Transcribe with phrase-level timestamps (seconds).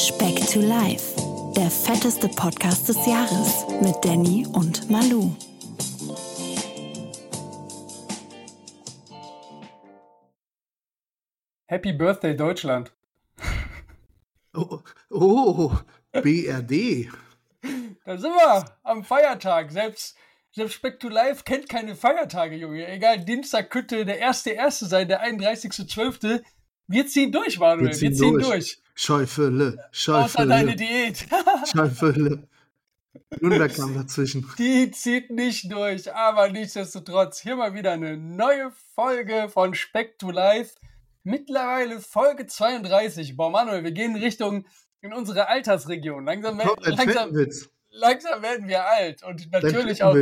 [0.00, 1.14] Speck to Life,
[1.54, 5.36] der fetteste Podcast des Jahres mit Danny und Malu.
[11.66, 12.90] Happy Birthday Deutschland.
[14.54, 15.76] Oh, oh
[16.12, 17.10] BRD.
[18.06, 19.70] Da sind wir am Feiertag.
[19.70, 20.16] Selbst,
[20.50, 22.88] selbst Speck to Life kennt keine Feiertage, Junge.
[22.88, 26.42] Egal, Dienstag könnte der erste erste sein, der 31.12.
[26.86, 27.88] Wir ziehen durch, Manuel.
[27.88, 28.46] Wir ziehen, Wir ziehen durch.
[28.46, 28.78] durch.
[29.02, 30.24] Schäufele, Schäufele.
[30.24, 31.26] Außer deine Diät.
[31.72, 32.46] Schäufele.
[33.40, 34.46] Nürnberg kam dazwischen.
[34.58, 40.30] Die zieht nicht durch, aber nichtsdestotrotz hier mal wieder eine neue Folge von Speck to
[40.30, 40.74] Life.
[41.22, 43.38] Mittlerweile Folge 32.
[43.38, 44.66] Boah, Manuel, wir gehen Richtung
[45.00, 46.26] in unsere Altersregion.
[46.26, 47.34] Langsam, Komm, langsam,
[47.88, 49.22] langsam werden wir alt.
[49.22, 50.14] Und natürlich auch.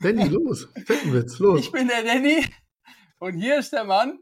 [0.00, 0.68] Danny, los.
[0.84, 1.60] Fettenwitz, los.
[1.60, 2.44] Ich bin der Danny.
[3.20, 4.18] Und hier ist der Mann,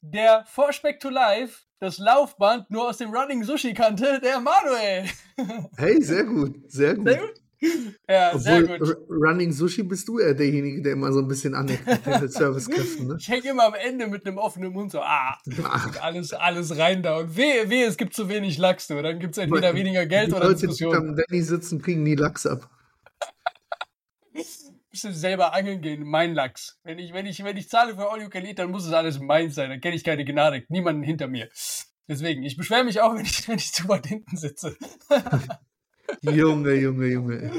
[0.00, 5.04] der vor Speck to Life das Laufband nur aus dem Running Sushi kannte, der Manuel.
[5.76, 7.08] Hey, sehr gut, sehr gut.
[7.08, 7.34] Sehr gut?
[8.08, 8.96] Ja, Obwohl, sehr gut.
[9.10, 13.08] Running Sushi bist du eher derjenige, der immer so ein bisschen aneckt mit den Servicekräften.
[13.08, 13.16] Ne?
[13.20, 15.36] Ich hänge immer am Ende mit einem offenen Mund so, ah,
[16.00, 17.18] alles, alles rein da.
[17.18, 19.02] Und wehe, wehe, es gibt zu wenig Lachs, nur.
[19.02, 20.92] Dann gibt es entweder weniger Geld oder Leute, Diskussion.
[20.92, 22.68] Die am Danny sitzen, kriegen nie Lachs ab.
[24.96, 26.80] Bisschen selber angeln gehen, mein Lachs.
[26.82, 28.94] Wenn ich, wenn ich, wenn ich zahle für All You Can Eat, dann muss es
[28.94, 29.68] alles meins sein.
[29.68, 31.50] Dann kenne ich keine Gnade, niemanden hinter mir.
[32.08, 34.74] Deswegen, ich beschwere mich auch, wenn ich, wenn ich zu weit hinten sitze.
[36.22, 37.50] Junge, Junge, Junge.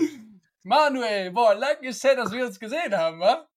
[0.64, 3.48] Manuel, boah, lang ist her, dass wir uns gesehen haben, wa?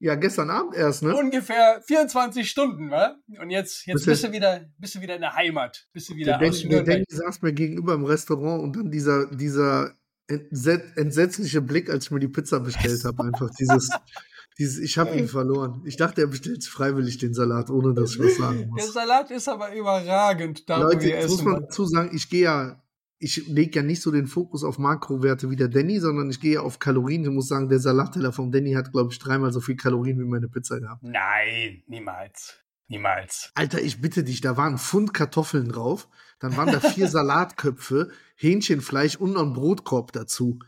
[0.00, 1.14] Ja, gestern Abend erst, ne?
[1.14, 3.14] Ungefähr 24 Stunden, wa?
[3.40, 5.86] Und jetzt, jetzt bist, du wieder, bist du wieder in der Heimat.
[5.92, 9.26] Bist du wieder der aus Der Danny saß mir gegenüber im Restaurant und dann dieser,
[9.26, 9.94] dieser
[10.30, 13.24] entsetzliche Blick, als ich mir die Pizza bestellt habe.
[13.24, 13.90] Einfach dieses,
[14.58, 15.82] dieses ich habe ihn verloren.
[15.84, 18.82] Ich dachte, er bestellt freiwillig den Salat, ohne dass ich was sagen muss.
[18.82, 20.68] Der Salat ist aber überragend.
[20.68, 22.82] Da Leute, jetzt muss man dazu sagen, ich gehe ja
[23.20, 26.60] ich lege ja nicht so den Fokus auf Makrowerte wie der Danny, sondern ich gehe
[26.60, 27.22] auf Kalorien.
[27.22, 30.24] Ich muss sagen, der Salatteller von Danny hat, glaube ich, dreimal so viel Kalorien wie
[30.24, 31.02] meine Pizza gehabt.
[31.02, 32.58] Nein, niemals.
[32.90, 33.52] Niemals.
[33.54, 36.08] Alter, ich bitte dich, da waren Pfund Kartoffeln drauf,
[36.40, 40.58] dann waren da vier Salatköpfe, Hähnchenfleisch und noch ein Brotkorb dazu.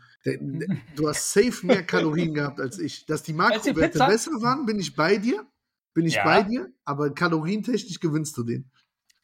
[0.94, 3.06] Du hast safe mehr Kalorien gehabt als ich.
[3.06, 5.44] Dass die Makrowerte besser waren, bin ich bei dir.
[5.94, 6.24] Bin ich ja.
[6.24, 8.70] bei dir, aber kalorientechnisch gewinnst du den.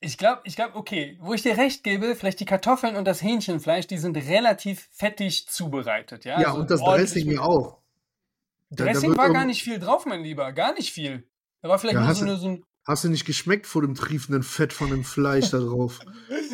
[0.00, 3.22] Ich glaube, ich glaube, okay, wo ich dir recht gebe, vielleicht die Kartoffeln und das
[3.22, 6.40] Hähnchenfleisch, die sind relativ fettig zubereitet, ja.
[6.40, 7.80] Ja, also und das Dressing ja auch.
[8.70, 11.28] Dressing da, da war gar nicht viel drauf, mein Lieber, gar nicht viel.
[11.62, 12.64] Da war vielleicht nur, so, nur so ein.
[12.88, 16.00] Hast du nicht geschmeckt vor dem triefenden Fett von dem Fleisch da drauf?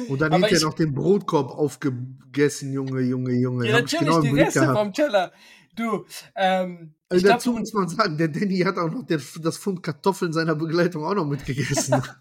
[0.08, 3.68] Und dann hinterher noch den Brotkorb aufgegessen, Junge, Junge, Junge.
[3.68, 4.76] Ja, natürlich, genau die Reste gehabt.
[4.76, 5.30] vom Teller.
[5.76, 9.58] Du, ähm, also dazu glaub, muss man sagen, der Danny hat auch noch der, das
[9.58, 12.02] Pfund Kartoffeln seiner Begleitung auch noch mitgegessen.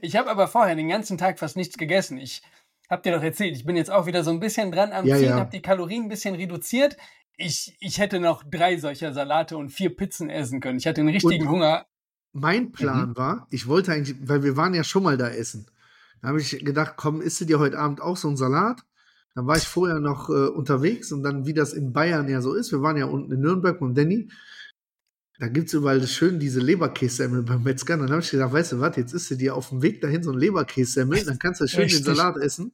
[0.00, 2.18] Ich habe aber vorher den ganzen Tag fast nichts gegessen.
[2.18, 2.40] Ich
[2.88, 5.16] habe dir doch erzählt, ich bin jetzt auch wieder so ein bisschen dran am ja,
[5.16, 5.34] Ziehen, ja.
[5.40, 6.96] habe die Kalorien ein bisschen reduziert.
[7.36, 10.78] Ich, ich hätte noch drei solcher Salate und vier Pizzen essen können.
[10.78, 11.86] Ich hatte einen richtigen und Hunger.
[12.32, 13.16] Mein Plan mhm.
[13.16, 15.66] war, ich wollte eigentlich, weil wir waren ja schon mal da essen.
[16.20, 18.82] Da habe ich gedacht, komm, isst du dir heute Abend auch so einen Salat?
[19.34, 22.54] Dann war ich vorher noch äh, unterwegs und dann, wie das in Bayern ja so
[22.54, 24.30] ist, wir waren ja unten in Nürnberg und Danny,
[25.38, 27.98] da gibt es überall schön diese Leberkässemmel beim Metzger.
[27.98, 30.22] Dann habe ich gedacht, weißt du was, jetzt isst du dir auf dem Weg dahin
[30.22, 32.04] so ein Leberkässemmel, dann kannst du schön Richtig.
[32.04, 32.72] den Salat essen.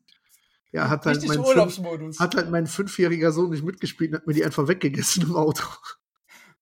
[0.70, 4.32] Ja, hat halt, mein fünf, hat halt mein fünfjähriger Sohn nicht mitgespielt und hat mir
[4.32, 5.64] die einfach weggegessen im Auto.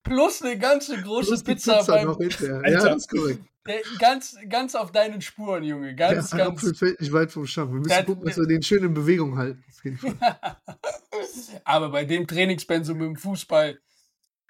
[0.02, 2.06] Plus eine ganze große Plus Pizza, Pizza beim...
[2.06, 2.70] noch hinterher.
[2.70, 3.44] Ja, das ist korrekt.
[3.98, 5.94] Ganz, ganz auf deinen Spuren, Junge.
[5.94, 6.78] Ganz, ja, ganz.
[6.78, 7.68] fällt nicht weit vom Stamm.
[7.68, 9.62] Wir müssen das, gucken, dass wir den schön in Bewegung halten.
[11.64, 13.78] Aber bei dem Trainingspensum im Fußball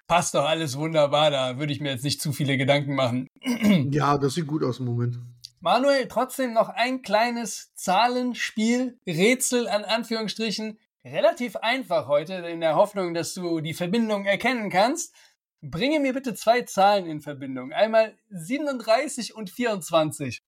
[0.07, 3.27] passt doch alles wunderbar, da würde ich mir jetzt nicht zu viele Gedanken machen.
[3.91, 5.19] ja, das sieht gut aus im Moment.
[5.61, 10.79] Manuel, trotzdem noch ein kleines Zahlenspiel, Rätsel an Anführungsstrichen.
[11.05, 15.15] Relativ einfach heute, in der Hoffnung, dass du die Verbindung erkennen kannst.
[15.61, 17.71] Bringe mir bitte zwei Zahlen in Verbindung.
[17.71, 20.41] Einmal 37 und 24.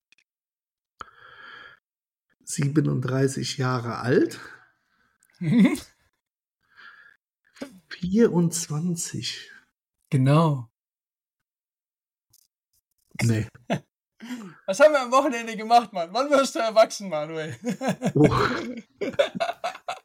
[2.46, 4.40] 37 Jahre alt.
[7.90, 9.52] 24.
[10.10, 10.70] Genau.
[13.22, 13.48] Nee.
[14.66, 16.10] Was haben wir am Wochenende gemacht, Mann?
[16.12, 17.56] Wann wirst du erwachsen, Manuel?
[18.16, 18.28] Oh.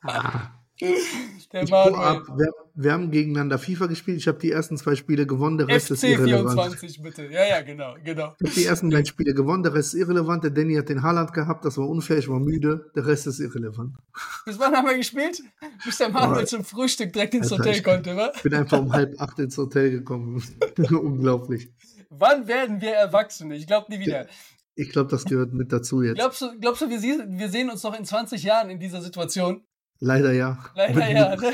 [0.02, 0.57] ah.
[1.52, 2.22] Der Manuel.
[2.36, 4.18] Wir, wir, haben gegeneinander FIFA gespielt.
[4.18, 6.52] Ich habe die ersten zwei Spiele gewonnen, der Rest FC ist irrelevant.
[6.52, 7.24] 24 bitte.
[7.26, 8.34] Ja, ja, genau, genau.
[8.38, 10.44] Ich habe die ersten beiden Spiele gewonnen, der Rest ist irrelevant.
[10.44, 12.90] Der Danny hat den Haaland gehabt, das war unfair, ich war müde.
[12.94, 13.96] Der Rest ist irrelevant.
[14.44, 15.42] Bis wann haben wir gespielt?
[15.84, 18.30] Bis der Manuel zum Frühstück direkt ins Alter, Hotel konnte, wa?
[18.34, 20.42] Ich bin einfach um halb acht ins Hotel gekommen.
[20.90, 21.72] Unglaublich.
[22.10, 23.56] Wann werden wir Erwachsene?
[23.56, 24.26] Ich glaube nie wieder.
[24.74, 26.18] Ich glaube, das gehört mit dazu jetzt.
[26.18, 29.64] Glaubst du, glaubst du wir, wir sehen uns noch in 20 Jahren in dieser Situation?
[30.00, 30.58] Leider ja.
[30.74, 31.52] Leider ja, ne?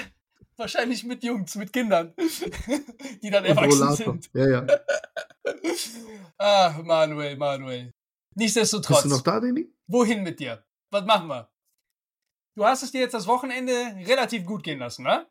[0.56, 2.14] Wahrscheinlich mit Jungs, mit Kindern,
[3.22, 4.30] die dann erwachsen sind.
[4.32, 4.66] Ja, ja.
[6.38, 7.92] ah, Manuel, Manuel.
[8.36, 9.02] Nichtsdestotrotz.
[9.02, 9.72] Bist du noch da, Deni?
[9.88, 10.64] Wohin mit dir?
[10.90, 11.50] Was machen wir?
[12.54, 13.72] Du hast es dir jetzt das Wochenende
[14.06, 15.26] relativ gut gehen lassen, ne?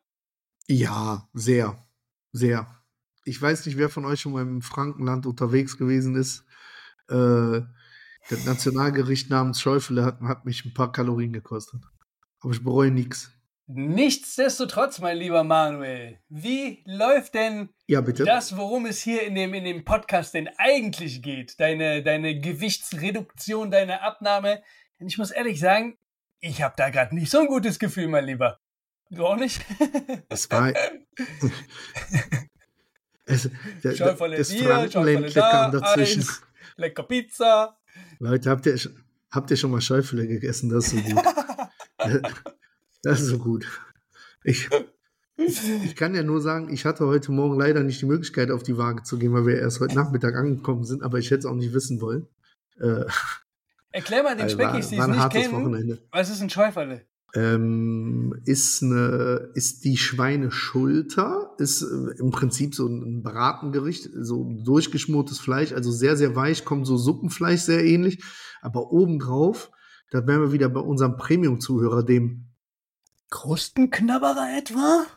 [0.67, 1.85] Ja, sehr.
[2.33, 2.83] Sehr.
[3.23, 6.43] Ich weiß nicht, wer von euch schon mal im Frankenland unterwegs gewesen ist.
[7.09, 7.61] Äh,
[8.29, 11.81] das Nationalgericht namens Schäufele hat, hat mich ein paar Kalorien gekostet.
[12.43, 13.31] Aber ich bereue nichts.
[13.67, 19.63] Nichtsdestotrotz, mein lieber Manuel, wie läuft denn ja, das, worum es hier in dem, in
[19.63, 21.57] dem Podcast denn eigentlich geht?
[21.61, 24.61] Deine, deine Gewichtsreduktion, deine Abnahme?
[24.99, 25.97] Und ich muss ehrlich sagen,
[26.41, 28.59] ich habe da gerade nicht so ein gutes Gefühl, mein Lieber.
[29.09, 29.61] Du auch nicht?
[30.29, 30.73] Es war.
[33.25, 33.49] es,
[33.81, 36.21] der, Schauvolle das Bier, Schauvolle da, dazwischen.
[36.21, 36.41] Eis,
[36.75, 37.77] lecker Pizza.
[38.19, 38.77] Leute, habt ihr,
[39.31, 40.69] habt ihr schon mal Schäufele gegessen?
[40.69, 41.23] Das ist so gut.
[43.03, 43.65] das ist so gut.
[44.43, 44.69] Ich,
[45.37, 48.77] ich kann ja nur sagen, ich hatte heute Morgen leider nicht die Möglichkeit, auf die
[48.77, 51.55] Waage zu gehen, weil wir erst heute Nachmittag angekommen sind, aber ich hätte es auch
[51.55, 52.27] nicht wissen wollen.
[52.79, 53.05] Äh,
[53.91, 55.53] Erklär mal den Speckis, die es nicht kennen.
[55.53, 55.99] Wochenende.
[56.11, 57.05] Was ist ein Schäuferle?
[57.35, 65.39] Ähm, ist, eine, ist die Schweineschulter, ist äh, im Prinzip so ein Bratengericht, so durchgeschmortes
[65.39, 68.23] Fleisch, also sehr, sehr weich, kommt so Suppenfleisch sehr ähnlich,
[68.61, 69.71] aber obendrauf,
[70.13, 72.45] da wären wir wieder bei unserem Premium-Zuhörer, dem
[73.31, 75.07] Krustenknabberer etwa?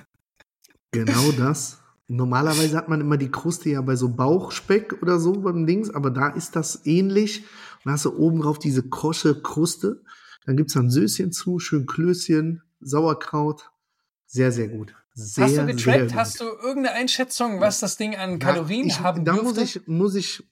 [0.90, 1.78] genau das.
[2.08, 6.10] Normalerweise hat man immer die Kruste ja bei so Bauchspeck oder so beim Dings, aber
[6.10, 7.38] da ist das ähnlich.
[7.40, 10.02] Und dann hast du oben drauf diese kosche Kruste.
[10.44, 13.70] Dann gibt es ein Söschen zu, schön Klößchen, Sauerkraut.
[14.26, 14.94] Sehr, sehr gut.
[15.14, 16.14] Sehr, Hast du getrackt?
[16.14, 19.86] Hast du irgendeine Einschätzung, was das Ding an Kalorien ja, ich, haben Da muss ich,
[19.86, 20.44] muss ich,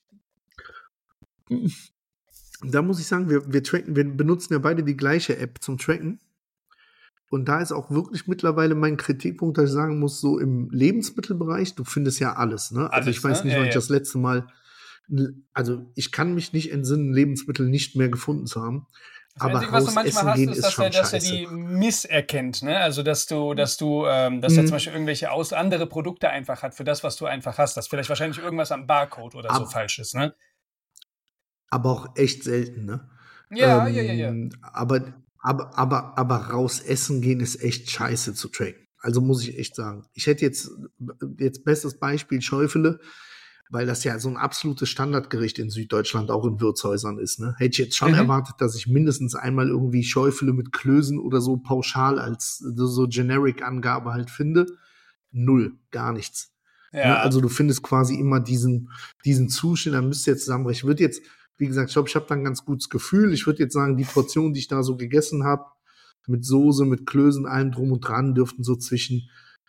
[2.62, 5.78] da muss ich sagen, wir, wir tracken, wir benutzen ja beide die gleiche App zum
[5.78, 6.20] Tracken.
[7.30, 11.76] Und da ist auch wirklich mittlerweile mein Kritikpunkt, dass ich sagen muss, so im Lebensmittelbereich,
[11.76, 12.92] du findest ja alles, ne?
[12.92, 13.46] Also alles, ich weiß ne?
[13.46, 13.80] nicht, wann ja, ich ja.
[13.80, 14.48] das letzte Mal,
[15.52, 18.86] also ich kann mich nicht entsinnen, Lebensmittel nicht mehr gefunden zu haben.
[19.34, 22.78] Das aber Einzige, was du manchmal hast, ist, dass, er, dass er die misserkennt, ne?
[22.78, 24.58] Also dass du, dass du, ähm, dass mhm.
[24.58, 27.76] er zum Beispiel irgendwelche aus andere Produkte einfach hat für das, was du einfach hast,
[27.76, 30.34] dass vielleicht wahrscheinlich irgendwas am Barcode oder aber, so falsch ist, ne?
[31.70, 33.08] Aber auch echt selten, ne?
[33.50, 34.48] Ja, ähm, ja, ja, ja.
[34.60, 38.86] Aber, aber, aber, aber raus essen gehen ist echt scheiße zu tracken.
[38.98, 40.04] Also muss ich echt sagen.
[40.12, 40.70] Ich hätte jetzt,
[41.38, 43.00] jetzt bestes Beispiel Schäufele
[43.70, 47.38] weil das ja so ein absolutes Standardgericht in Süddeutschland auch in Wirtshäusern ist.
[47.38, 47.54] Ne?
[47.56, 48.18] Hätte ich jetzt schon mhm.
[48.18, 54.12] erwartet, dass ich mindestens einmal irgendwie Schäufele mit Klößen oder so pauschal als so Generic-Angabe
[54.12, 54.66] halt finde.
[55.30, 56.52] Null, gar nichts.
[56.92, 57.06] Ja.
[57.06, 57.18] Ne?
[57.20, 58.90] Also du findest quasi immer diesen,
[59.24, 60.80] diesen Zustand, da müsst ihr jetzt zusammenbrechen.
[60.80, 61.22] Ich würde jetzt,
[61.60, 63.32] wie gesagt, ich glaube, ich habe da ein ganz gutes Gefühl.
[63.34, 65.66] Ich würde jetzt sagen, die Portion, die ich da so gegessen habe,
[66.26, 69.28] mit Soße, mit Klößen, allem drum und dran, dürften so zwischen,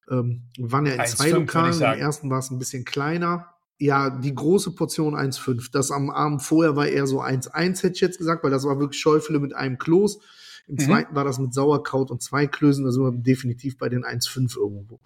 [0.09, 1.75] ähm, waren ja in zwei Lokalen.
[1.75, 3.47] Im ersten war es ein bisschen kleiner,
[3.77, 5.71] ja, die große Portion 1,5.
[5.73, 8.79] Das am Abend vorher war eher so 1,1, hätte ich jetzt gesagt, weil das war
[8.79, 10.19] wirklich Schäufele mit einem Kloß.
[10.67, 10.79] Im mhm.
[10.79, 14.57] zweiten war das mit Sauerkraut und zwei Klößen, da sind wir definitiv bei den 1,5
[14.57, 14.99] irgendwo.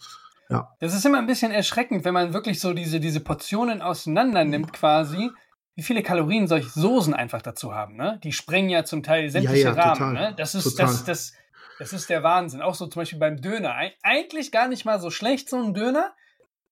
[0.50, 0.76] Ja.
[0.80, 4.74] Das ist immer ein bisschen erschreckend, wenn man wirklich so diese, diese Portionen auseinander nimmt,
[4.74, 5.32] quasi,
[5.76, 7.96] wie viele Kalorien solche Soßen einfach dazu haben.
[7.96, 8.20] Ne?
[8.24, 9.98] Die sprengen ja zum Teil sämtliche ja, ja, Rahmen.
[9.98, 10.34] Total, ne?
[10.38, 11.34] Das ist das, das,
[11.80, 12.62] das ist der Wahnsinn.
[12.62, 13.76] Auch so zum Beispiel beim Döner.
[14.02, 16.14] Eigentlich gar nicht mal so schlecht, so ein Döner.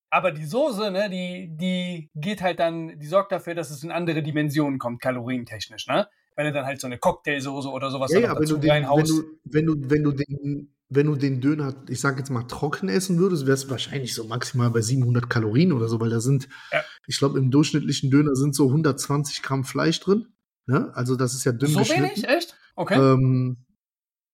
[0.10, 3.92] Aber die Soße, ne, die, die geht halt dann, die sorgt dafür, dass es in
[3.92, 6.08] andere Dimensionen kommt, kalorientechnisch, ne?
[6.36, 8.86] Wenn du dann halt so eine Cocktailsoße oder sowas ja, ja, dazu wenn du, den,
[8.86, 12.44] wenn du, wenn du, wenn du den, wenn du den Döner, ich sag jetzt mal,
[12.44, 16.20] trocken essen würdest, wäre es wahrscheinlich so maximal bei 700 Kalorien oder so, weil da
[16.20, 16.82] sind, ja.
[17.08, 20.28] ich glaube, im durchschnittlichen Döner sind so 120 Gramm Fleisch drin.
[20.66, 20.92] Ne?
[20.96, 22.28] Also das ist ja dünn So wenig?
[22.28, 22.56] Echt?
[22.76, 22.96] Okay.
[22.96, 23.58] Ähm,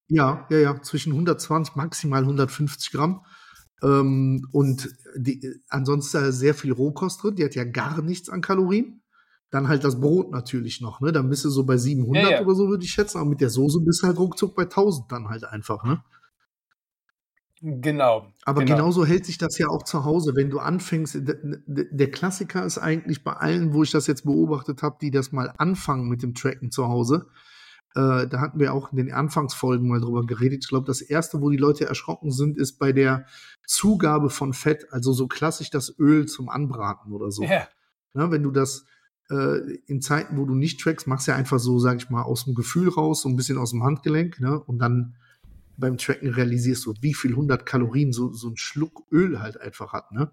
[0.07, 3.25] ja, ja, ja, zwischen 120, maximal 150 Gramm.
[3.81, 7.35] Ähm, und die, ansonsten sehr viel Rohkost drin.
[7.35, 9.01] Die hat ja gar nichts an Kalorien.
[9.51, 11.11] Dann halt das Brot natürlich noch, ne?
[11.11, 12.41] Dann bist du so bei 700 ja, ja.
[12.41, 13.17] oder so, würde ich schätzen.
[13.17, 16.03] Aber mit der Soße bist du halt ruckzuck bei 1000 dann halt einfach, ne?
[17.61, 18.31] Genau.
[18.45, 18.77] Aber genau.
[18.77, 21.17] genauso hält sich das ja auch zu Hause, wenn du anfängst.
[21.67, 25.53] Der Klassiker ist eigentlich bei allen, wo ich das jetzt beobachtet habe, die das mal
[25.57, 27.27] anfangen mit dem Tracken zu Hause,
[27.95, 30.63] äh, da hatten wir auch in den Anfangsfolgen mal drüber geredet.
[30.63, 33.25] Ich glaube, das erste, wo die Leute erschrocken sind, ist bei der
[33.65, 37.43] Zugabe von Fett, also so klassisch das Öl zum Anbraten oder so.
[37.43, 37.67] Ja.
[38.13, 38.85] Ja, wenn du das
[39.29, 42.23] äh, in Zeiten, wo du nicht trackst, machst du ja einfach so, sag ich mal,
[42.23, 44.59] aus dem Gefühl raus, so ein bisschen aus dem Handgelenk, ne?
[44.59, 45.15] Und dann
[45.79, 49.93] beim Tracken realisierst du, wie viel 100 Kalorien so, so ein Schluck Öl halt einfach
[49.93, 50.31] hat, ne?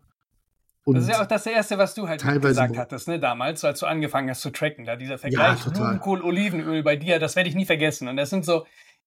[0.85, 3.81] Und das ist ja auch das Erste, was du halt gesagt hattest, ne, damals, als
[3.81, 4.85] du angefangen hast zu tracken.
[4.85, 8.07] Da dieser Vergleich ja, Blumenkohl, Olivenöl bei dir, das werde ich nie vergessen.
[8.07, 8.67] Und das sind so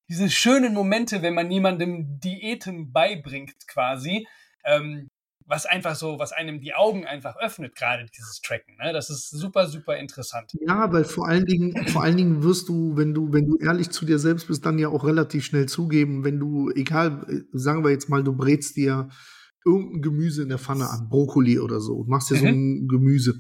[0.09, 4.27] diese schönen Momente, wenn man jemandem Diäten beibringt, quasi.
[4.65, 5.07] Ähm,
[5.49, 8.77] was einfach so, was einem die Augen einfach öffnet, gerade dieses Tracken.
[8.77, 8.93] Ne?
[8.93, 10.51] Das ist super, super interessant.
[10.61, 13.89] Ja, weil vor allen Dingen, vor allen Dingen wirst du, wenn du, wenn du ehrlich
[13.89, 17.89] zu dir selbst bist, dann ja auch relativ schnell zugeben, wenn du, egal, sagen wir
[17.89, 19.09] jetzt mal, du brätst dir
[19.65, 22.39] irgendein Gemüse in der Pfanne an, Brokkoli oder so, und machst dir mhm.
[22.39, 23.39] so ein Gemüse.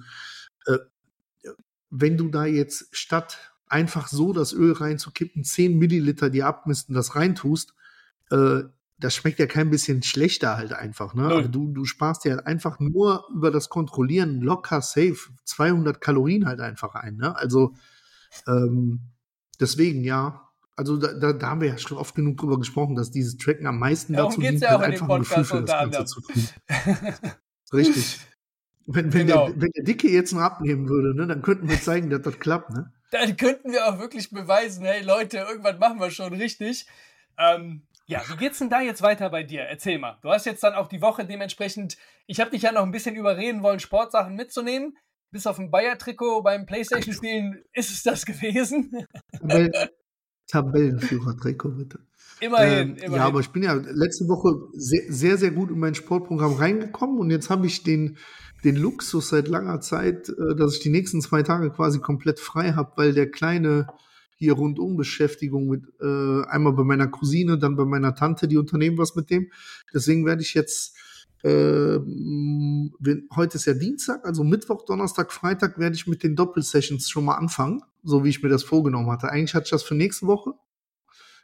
[0.65, 0.79] Äh,
[1.91, 3.37] wenn du da jetzt statt
[3.67, 7.75] einfach so das Öl reinzukippen, 10 Milliliter dir abmisst und das reintust,
[8.31, 8.63] äh,
[8.99, 11.13] das schmeckt ja kein bisschen schlechter halt einfach.
[11.13, 11.27] Ne?
[11.27, 16.45] Also du, du sparst ja halt einfach nur über das Kontrollieren locker safe 200 Kalorien
[16.45, 17.15] halt einfach ein.
[17.15, 17.35] Ne?
[17.35, 17.73] Also
[18.47, 18.99] ähm,
[19.59, 20.45] deswegen ja.
[20.75, 23.67] Also da, da, da, haben wir ja schon oft genug drüber gesprochen, dass dieses Tracken
[23.67, 26.47] am meisten Darum dazu dient, ja halt einfach ein Gefühl für das Ganze zu tun.
[27.73, 28.19] Richtig.
[28.85, 29.49] Wenn, wenn, genau.
[29.49, 32.39] der, wenn der Dicke jetzt noch abnehmen würde, ne, dann könnten wir zeigen, dass das
[32.39, 32.71] klappt.
[32.71, 32.93] Ne?
[33.11, 36.87] Dann könnten wir auch wirklich beweisen, hey Leute, irgendwann machen wir schon richtig.
[37.37, 39.61] Ähm, ja, wie geht's denn da jetzt weiter bei dir?
[39.61, 40.17] Erzähl mal.
[40.23, 43.15] Du hast jetzt dann auch die Woche dementsprechend, ich habe dich ja noch ein bisschen
[43.15, 44.97] überreden wollen, Sportsachen mitzunehmen.
[45.31, 49.05] Bis auf ein Bayer-Trikot beim Playstation-Spielen ist es das gewesen.
[50.47, 51.99] Tabellenführer-Trikot, bitte.
[52.39, 53.13] Immerhin, ähm, immerhin.
[53.13, 57.19] Ja, aber ich bin ja letzte Woche sehr, sehr, sehr gut in mein Sportprogramm reingekommen
[57.19, 58.17] und jetzt habe ich den,
[58.63, 62.71] den Luxus seit langer Zeit, äh, dass ich die nächsten zwei Tage quasi komplett frei
[62.71, 63.85] habe, weil der kleine
[64.39, 69.15] hier Rundumbeschäftigung mit äh, einmal bei meiner Cousine, dann bei meiner Tante, die unternehmen was
[69.15, 69.51] mit dem.
[69.93, 70.97] Deswegen werde ich jetzt
[71.43, 71.99] äh,
[73.35, 77.35] heute ist ja Dienstag, also Mittwoch, Donnerstag, Freitag werde ich mit den Doppelsessions schon mal
[77.35, 79.29] anfangen, so wie ich mir das vorgenommen hatte.
[79.29, 80.53] Eigentlich hatte ich das für nächste Woche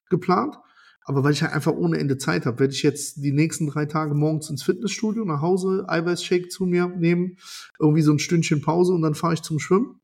[0.09, 0.57] geplant,
[1.03, 3.85] aber weil ich halt einfach ohne Ende Zeit habe, werde ich jetzt die nächsten drei
[3.85, 7.37] Tage morgens ins Fitnessstudio nach Hause Eiweißshake zu mir nehmen,
[7.79, 9.99] irgendwie so ein Stündchen Pause und dann fahre ich zum Schwimmen.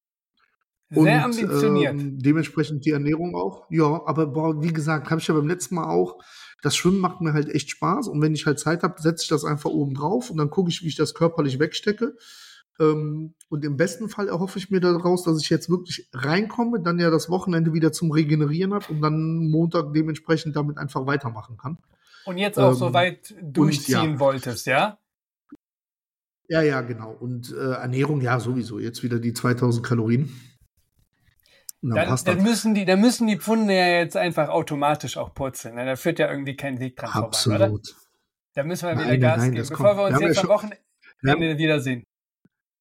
[0.91, 1.93] Sehr und, ambitioniert.
[1.93, 3.65] Ähm, dementsprechend die Ernährung auch.
[3.69, 6.19] Ja, aber boah, wie gesagt, habe ich ja beim letzten Mal auch.
[6.61, 9.29] Das Schwimmen macht mir halt echt Spaß und wenn ich halt Zeit habe, setze ich
[9.29, 12.15] das einfach oben drauf und dann gucke ich, wie ich das körperlich wegstecke.
[12.79, 16.99] Ähm, und im besten Fall erhoffe ich mir daraus, dass ich jetzt wirklich reinkomme, dann
[16.99, 21.77] ja das Wochenende wieder zum Regenerieren habe und dann Montag dementsprechend damit einfach weitermachen kann.
[22.25, 24.19] Und jetzt auch ähm, so weit durchziehen ja.
[24.19, 24.99] wolltest, ja?
[26.47, 27.15] Ja, ja, genau.
[27.17, 28.77] Und äh, Ernährung, ja, sowieso.
[28.77, 30.29] Jetzt wieder die 2000 Kalorien.
[31.83, 35.75] Dann, dann, müssen die, dann müssen die Pfunde ja jetzt einfach automatisch auch purzeln.
[35.75, 35.85] Ne?
[35.85, 37.59] Da führt ja irgendwie kein Weg dran Absolut.
[37.59, 37.81] vorbei, oder?
[38.53, 40.77] Da müssen wir wieder nein, Gas nein, geben, bevor wir uns wir jetzt am Wochenende
[41.25, 42.05] haben, wiedersehen.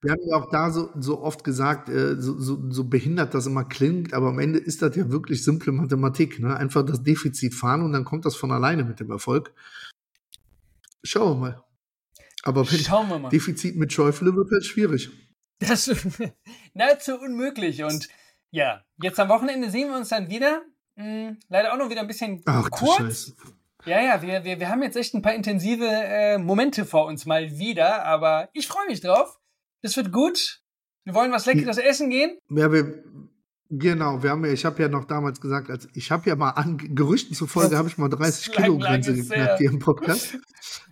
[0.02, 3.46] Wir haben ja auch da so, so oft gesagt, äh, so, so, so, behindert das
[3.46, 6.38] immer klingt, aber am Ende ist das ja wirklich simple Mathematik.
[6.40, 6.56] Ne?
[6.56, 9.52] Einfach das Defizit fahren und dann kommt das von alleine mit dem Erfolg.
[11.04, 11.64] Schauen wir mal.
[12.42, 13.28] Aber Schauen wir mal.
[13.28, 15.10] Defizit mit Schäufele wird halt schwierig.
[15.58, 16.06] Das ist
[16.74, 17.82] nahezu unmöglich.
[17.84, 18.08] Und
[18.50, 20.62] ja, jetzt am Wochenende sehen wir uns dann wieder.
[20.96, 23.34] Hm, leider auch noch wieder ein bisschen Ach, kurz.
[23.86, 27.24] Ja, ja, wir, wir, wir haben jetzt echt ein paar intensive äh, Momente vor uns
[27.24, 29.38] mal wieder, aber ich freue mich drauf.
[29.82, 30.60] Das wird gut.
[31.04, 31.84] Wir wollen was Leckeres ja.
[31.84, 32.36] essen gehen.
[32.50, 33.02] Ja, wir,
[33.70, 36.50] genau, wir haben ja, ich habe ja noch damals gesagt, als ich habe ja mal
[36.50, 40.34] an Gerüchten zufolge habe ich mal 30 Kilo Grenze geknackt hier im Podcast.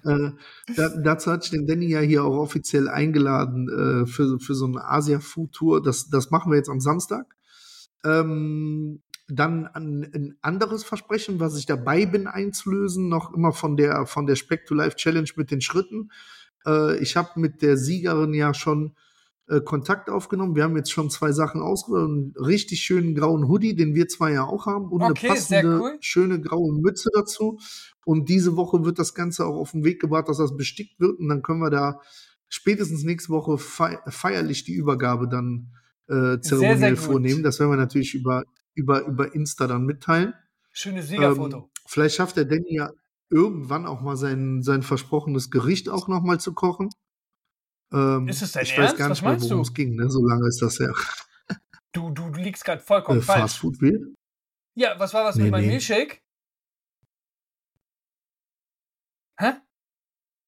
[0.05, 0.31] äh,
[0.75, 4.65] da, dazu hatte ich den Danny ja hier auch offiziell eingeladen äh, für, für so
[4.65, 5.83] eine Asia-Food-Tour.
[5.83, 7.27] Das, das machen wir jetzt am Samstag.
[8.05, 14.07] Ähm, dann ein, ein, anderes Versprechen, was ich dabei bin einzulösen, noch immer von der,
[14.07, 16.11] von der Spec to Life Challenge mit den Schritten.
[16.67, 18.95] Äh, ich habe mit der Siegerin ja schon
[19.49, 20.57] äh, Kontakt aufgenommen.
[20.57, 22.05] Wir haben jetzt schon zwei Sachen ausgesucht.
[22.05, 24.89] Einen richtig schönen grauen Hoodie, den wir zwei ja auch haben.
[24.89, 25.97] Und okay, eine passende, cool.
[26.01, 27.59] schöne graue Mütze dazu.
[28.05, 31.19] Und diese Woche wird das Ganze auch auf den Weg gebracht, dass das bestickt wird.
[31.19, 32.01] Und dann können wir da
[32.49, 35.69] spätestens nächste Woche feierlich die Übergabe dann
[36.09, 37.43] äh, zeremoniell sehr, sehr vornehmen.
[37.43, 40.35] Das werden wir natürlich über, über, über Insta dann mitteilen.
[40.73, 41.57] Schönes Siegerfoto.
[41.59, 42.91] Ähm, vielleicht schafft der Danny ja
[43.31, 46.89] irgendwann auch mal sein, sein versprochenes Gericht auch noch mal zu kochen.
[47.93, 48.93] Ähm, ist es dein ich Ernst?
[48.93, 50.11] weiß gar nicht mehr, worum es ging, ne?
[50.11, 50.93] so lange ist das ja.
[51.93, 53.41] Du, du, du liegst gerade vollkommen äh, falsch.
[53.41, 54.15] Fast Food will?
[54.77, 55.71] Ja, was war das nee, mit meinem nee.
[55.73, 56.21] Milchshake?
[59.41, 59.55] Hä?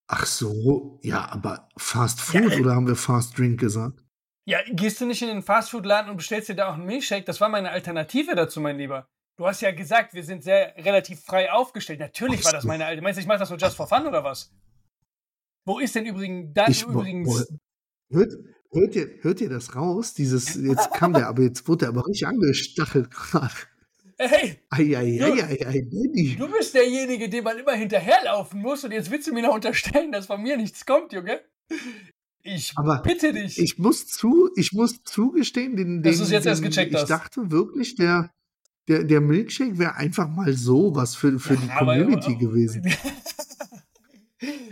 [0.06, 4.04] Ach so, ja, aber Fast Food ja, äh, oder haben wir Fast Drink gesagt?
[4.50, 7.24] Ja, gehst du nicht in den Fastfood-Laden und bestellst dir da auch einen Milchshake?
[7.24, 9.08] Das war meine Alternative dazu, mein Lieber.
[9.36, 12.00] Du hast ja gesagt, wir sind sehr relativ frei aufgestellt.
[12.00, 13.04] Natürlich war das meine Alternative.
[13.04, 14.52] Meinst du, ich mache das nur just for fun oder was?
[15.64, 17.28] Wo ist denn übrigens da ich, übrigens.
[18.08, 18.32] Wo, hört,
[18.72, 20.14] hört, ihr, hört ihr das raus?
[20.14, 23.54] Dieses, jetzt kam der, aber jetzt wurde er aber richtig angestachelt gerade.
[24.18, 24.58] Hey!
[24.70, 26.34] Ei, ei, ei, ei, ei, Daddy.
[26.36, 30.10] Du bist derjenige, dem man immer hinterherlaufen muss und jetzt willst du mir noch unterstellen,
[30.10, 31.40] dass von mir nichts kommt, Junge.
[32.42, 33.58] Ich Aber bitte dich.
[33.58, 37.04] Ich muss zu, ich muss zugestehen, den, Dass den, du's jetzt erst den, gecheckt ich
[37.04, 38.30] dachte wirklich, der,
[38.88, 42.84] der, der Milkshake wäre einfach mal so was für, für die Aber- Community gewesen.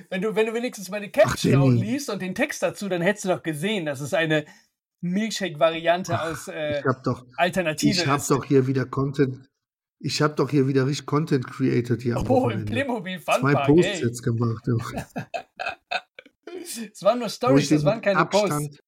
[0.08, 3.02] wenn, du, wenn du wenigstens meine Caption Ach, auch liest und den Text dazu, dann
[3.02, 4.46] hättest du doch gesehen, dass es eine
[5.02, 8.30] Milkshake-Variante aus äh, Ich habe doch, Alternative ich habe ist.
[8.30, 9.48] doch hier wieder Content,
[10.00, 12.64] ich habe doch hier wieder richtig Content created hier oh, im.
[12.64, 14.04] Playmobil Zwei Funpark, Posts ey.
[14.06, 14.64] jetzt gemacht.
[16.92, 18.50] Es waren nur Stories, ich das waren keine Posts.
[18.52, 18.80] Abstand,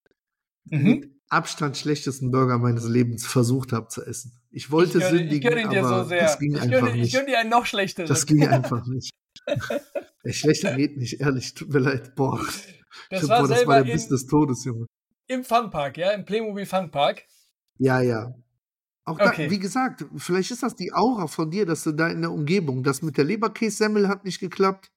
[0.64, 0.82] Mhm.
[0.84, 4.32] mit Abstand schlechtesten Burger meines Lebens versucht habe zu essen.
[4.50, 6.20] Ich wollte ich gönne, ich sündigen, ihn dir aber so sehr.
[6.22, 7.14] das ging ich, einfach gönne, ich nicht.
[7.14, 8.08] gönne dir einen noch schlechteren.
[8.08, 9.10] Das ging einfach nicht.
[10.22, 11.54] Ey, schlechter geht nicht, ehrlich.
[11.54, 12.14] Tut mir leid.
[12.14, 12.40] Boah.
[13.10, 14.86] das Boah, war das war der Biss des Todes, Junge.
[15.28, 17.22] im Funpark, ja, im Playmobil Funpark.
[17.78, 18.34] Ja, ja.
[19.04, 19.50] Auch da, Okay.
[19.50, 22.82] wie gesagt, vielleicht ist das die Aura von dir, dass du da in der Umgebung,
[22.82, 24.90] das mit der Leberkässemmel hat nicht geklappt.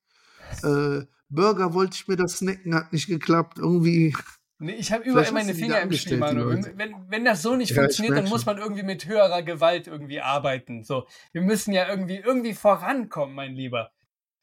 [0.63, 3.57] Äh, Burger wollte ich mir das snacken, hat nicht geklappt.
[3.57, 4.15] Irgendwie.
[4.59, 6.47] Nee, ich habe überall meine Finger im Spiel, Manu.
[6.75, 10.21] Wenn, wenn das so nicht Ja, funktioniert, dann muss man irgendwie mit höherer Gewalt irgendwie
[10.21, 10.83] arbeiten.
[10.83, 13.91] So, wir müssen ja irgendwie, irgendwie vorankommen, mein Lieber.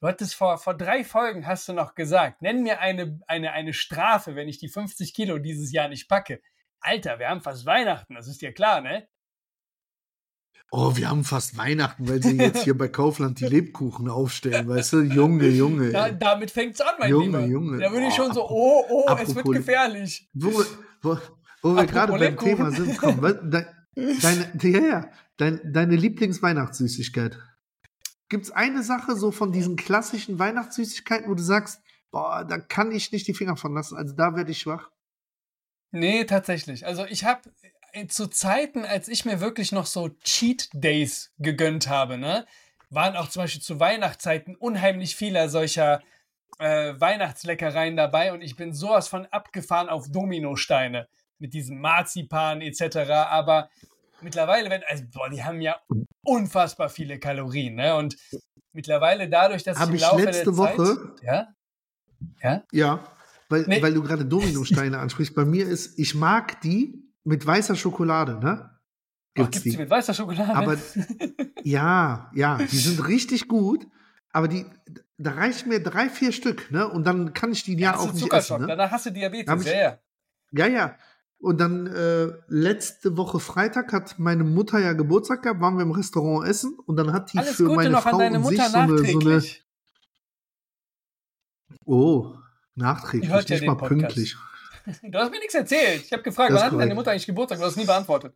[0.00, 3.72] Du hattest vor, vor drei Folgen hast du noch gesagt, nenn mir eine, eine, eine
[3.72, 6.40] Strafe, wenn ich die 50 Kilo dieses Jahr nicht packe.
[6.80, 9.06] Alter, wir haben fast Weihnachten, das ist dir klar, ne?
[10.72, 14.92] Oh, wir haben fast Weihnachten, weil sie jetzt hier bei Kaufland die Lebkuchen aufstellen, weißt
[14.92, 15.00] du?
[15.00, 15.90] Junge, Junge.
[15.90, 17.40] Da, damit fängt's an, mein Junge, Lieber.
[17.46, 17.78] Junge.
[17.78, 20.28] Da würde ich Oh, schon so, oh, oh, es wird apropos- gefährlich.
[20.32, 20.48] Wo,
[21.02, 21.18] wo,
[21.62, 22.36] wo wir Apropos gerade beim.
[22.38, 27.36] Thema sind, komm, was, dein, deine, ja, ja, dein, deine Lieblingsweihnachtssüßigkeit.
[28.28, 31.80] Gibt es eine Sache so von diesen klassischen Weihnachtssüßigkeiten, wo du sagst,
[32.12, 34.88] boah, da kann ich nicht die Finger von lassen, also da werde ich schwach?
[35.90, 36.86] Nee, tatsächlich.
[36.86, 37.40] Also ich habe
[38.08, 42.46] zu Zeiten, als ich mir wirklich noch so Cheat Days gegönnt habe, ne,
[42.90, 46.02] waren auch zum Beispiel zu Weihnachtszeiten unheimlich viele solcher
[46.58, 52.96] äh, Weihnachtsleckereien dabei und ich bin sowas von abgefahren auf Dominosteine mit diesem Marzipan etc.
[53.30, 53.70] Aber
[54.20, 55.80] mittlerweile, wenn, also boah, die haben ja
[56.24, 57.94] unfassbar viele Kalorien, ne?
[57.96, 58.16] Und
[58.72, 61.48] mittlerweile dadurch, dass Hab ich im ich Laufe letzte der Woche- Zeit, ja,
[62.42, 63.16] ja, Ja,
[63.48, 63.80] weil, Nee.
[63.82, 65.34] weil du gerade Dominosteine ansprichst.
[65.34, 68.70] Bei mir ist, ich mag die mit weißer Schokolade, ne?
[68.70, 69.76] Ach, Gibt's gibt's die.
[69.76, 70.54] mit weißer Schokolade?
[70.54, 70.76] Aber
[71.62, 73.86] ja, ja, die sind richtig gut.
[74.32, 74.64] Aber die,
[75.18, 76.88] da reichen mir drei, vier Stück, ne?
[76.88, 78.66] Und dann kann ich die ja, auch nicht essen, ne?
[78.66, 79.66] Danach hast du Diabetes.
[79.66, 79.98] Ich- ja,
[80.52, 80.66] ja.
[80.66, 80.96] Ja.
[81.42, 85.90] Und dann äh, letzte Woche Freitag hat meine Mutter ja Geburtstag gehabt, waren wir im
[85.92, 88.46] Restaurant essen und dann hat die Alles für Gute meine noch Frau an deine und
[88.48, 89.42] sich so eine, so eine.
[91.86, 92.34] Oh,
[92.74, 93.88] nachträglich, ja nicht mal Podcast.
[93.88, 94.36] pünktlich.
[95.02, 96.04] Du hast mir nichts erzählt.
[96.04, 96.94] Ich habe gefragt, wann hat deine.
[96.94, 97.58] Mutter eigentlich Geburtstag?
[97.58, 98.34] Du hast nie beantwortet.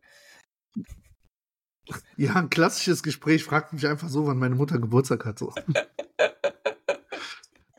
[2.17, 5.39] Ja, ein klassisches Gespräch fragt mich einfach so, wann meine Mutter Geburtstag hat.
[5.39, 5.53] So.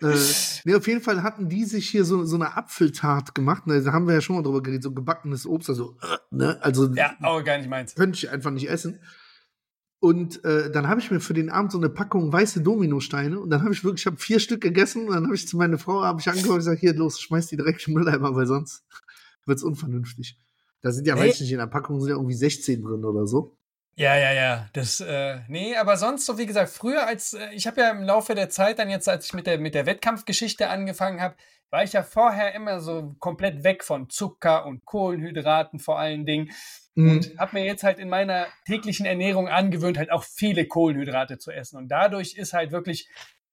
[0.01, 0.15] äh,
[0.65, 3.67] nee, auf jeden Fall hatten die sich hier so, so eine Apfeltart gemacht.
[3.67, 5.69] Ne, da haben wir ja schon mal drüber geredet, so gebackenes Obst.
[5.69, 5.97] Also,
[6.31, 7.95] ne, also Ja, aber gar nicht meins.
[7.95, 9.01] könnte ich einfach nicht essen.
[9.99, 13.51] Und äh, dann habe ich mir für den Abend so eine Packung weiße Dominosteine und
[13.51, 15.79] dann habe ich wirklich, ich habe vier Stück gegessen und dann habe ich zu meiner
[15.79, 18.85] Frau, habe ich angeguckt und gesagt, hier, los, schmeiß die direkt im Mülleimer, weil sonst
[19.47, 20.39] wird's unvernünftig.
[20.83, 21.23] Da sind ja, Nee.
[21.23, 23.57] weiß ich nicht, in der Packung sind ja irgendwie 16 drin oder so.
[23.99, 24.69] Ja, ja, ja.
[24.75, 28.03] Das, äh, nee, aber sonst, so wie gesagt, früher als, äh, ich habe ja im
[28.03, 31.37] Laufe der Zeit dann jetzt, als ich mit der, mit der Wettkampfgeschichte angefangen habe,
[31.71, 36.51] war ich ja vorher immer so komplett weg von Zucker und Kohlenhydraten vor allen Dingen.
[36.97, 37.11] Mhm.
[37.11, 41.53] Und habe mir jetzt halt in meiner täglichen Ernährung angewöhnt, halt auch viele Kohlenhydrate zu
[41.53, 41.77] essen.
[41.77, 43.09] Und dadurch ist halt wirklich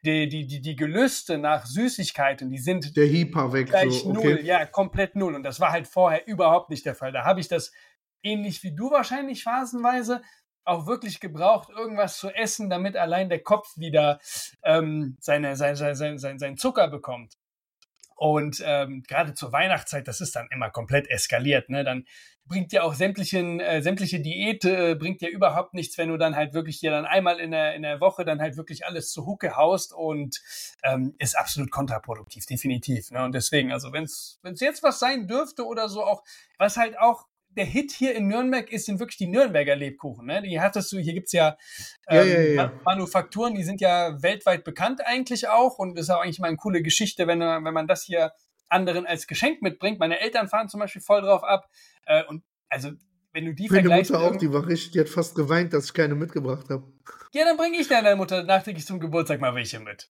[0.05, 3.67] die, die, die, die Gelüste nach Süßigkeiten, die sind Der Hyper weg.
[3.67, 4.41] gleich so, null, okay.
[4.43, 5.35] ja, komplett null.
[5.35, 7.11] Und das war halt vorher überhaupt nicht der Fall.
[7.11, 7.71] Da habe ich das
[8.23, 10.21] ähnlich wie du wahrscheinlich phasenweise
[10.65, 14.19] auch wirklich gebraucht, irgendwas zu essen, damit allein der Kopf wieder
[14.63, 17.33] ähm, seine, sein, sein, sein, sein, sein Zucker bekommt.
[18.23, 21.67] Und ähm, gerade zur Weihnachtszeit, das ist dann immer komplett eskaliert.
[21.67, 21.83] Ne?
[21.83, 22.05] Dann
[22.45, 26.33] bringt ja auch sämtlichen, äh, sämtliche Diät, äh, bringt ja überhaupt nichts, wenn du dann
[26.33, 29.25] halt wirklich dir dann einmal in der, in der Woche dann halt wirklich alles zu
[29.25, 30.41] Hucke haust und
[30.83, 33.11] ähm, ist absolut kontraproduktiv, definitiv.
[33.11, 33.25] Ne?
[33.25, 36.23] Und deswegen, also wenn es jetzt was sein dürfte oder so auch,
[36.57, 40.25] was halt auch der Hit hier in Nürnberg ist, sind wirklich die Nürnberger Lebkuchen.
[40.27, 40.41] Ne?
[40.41, 41.57] Die hattest du, hier gibt's ja,
[42.09, 42.55] Ja, ähm, ja, ja.
[42.55, 46.57] Ma- Manufakturen, die sind ja weltweit bekannt eigentlich auch und ist auch eigentlich mal eine
[46.57, 48.31] coole Geschichte, wenn, wenn man das hier
[48.69, 49.99] anderen als Geschenk mitbringt.
[49.99, 51.69] Meine Eltern fahren zum Beispiel voll drauf ab.
[52.05, 52.91] Äh, und also,
[53.31, 55.85] wenn du die Meine vergleichst, Mutter auch, die war richtig, die hat fast geweint, dass
[55.85, 56.83] ich keine mitgebracht habe.
[57.33, 60.09] ja, dann bringe ich deiner Mutter nachträglich zum Geburtstag mal welche mit.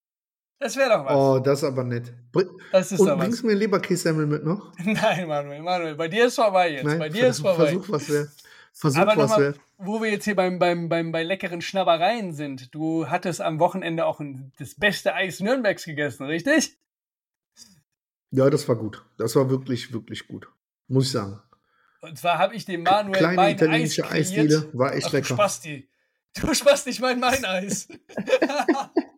[0.64, 1.14] Das wäre doch was.
[1.14, 2.14] Oh, das ist aber nett.
[2.32, 4.72] Br das ist Und doch bringst du mir Leberkässemmel mit noch?
[4.86, 7.00] Nein, Manuel, Manuel, bei dir ist vorbei jetzt.
[7.00, 7.66] bei dir ist vorbei.
[7.66, 8.32] Versuch was wäre.
[8.72, 9.56] Versuch Aber was wäre.
[9.78, 12.74] wo wir jetzt hier beim, beim, beim, bei leckeren Schnabbereien sind.
[12.74, 16.78] Du hattest am Wochenende auch ein, das beste Eis Nürnbergs gegessen, richtig?
[18.32, 19.04] Ja, das war gut.
[19.18, 20.48] Das war wirklich, wirklich gut.
[20.88, 21.42] Muss ich sagen.
[22.00, 24.32] Und zwar habe ich dem Manuel Kleine mein italienische Eis.
[24.32, 25.34] Eisdiele, war echt Ach, du lecker.
[25.34, 25.90] Spasti.
[26.40, 27.90] Du Spasti, ich mein mein Eis.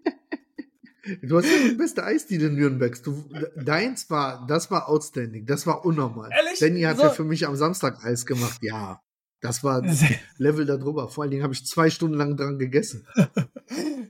[1.21, 3.01] Du hast ja die beste Eisdiele Nürnbergs.
[3.01, 5.45] Du, deins war, das war outstanding.
[5.45, 6.29] Das war unnormal.
[6.31, 6.59] Ehrlich?
[6.59, 7.03] Danny hat So.
[7.03, 8.59] ja für mich am Samstag Eis gemacht.
[8.61, 9.01] Ja,
[9.41, 9.83] das war
[10.37, 11.09] Level darüber.
[11.09, 13.07] Vor allen Dingen habe ich zwei Stunden lang dran gegessen.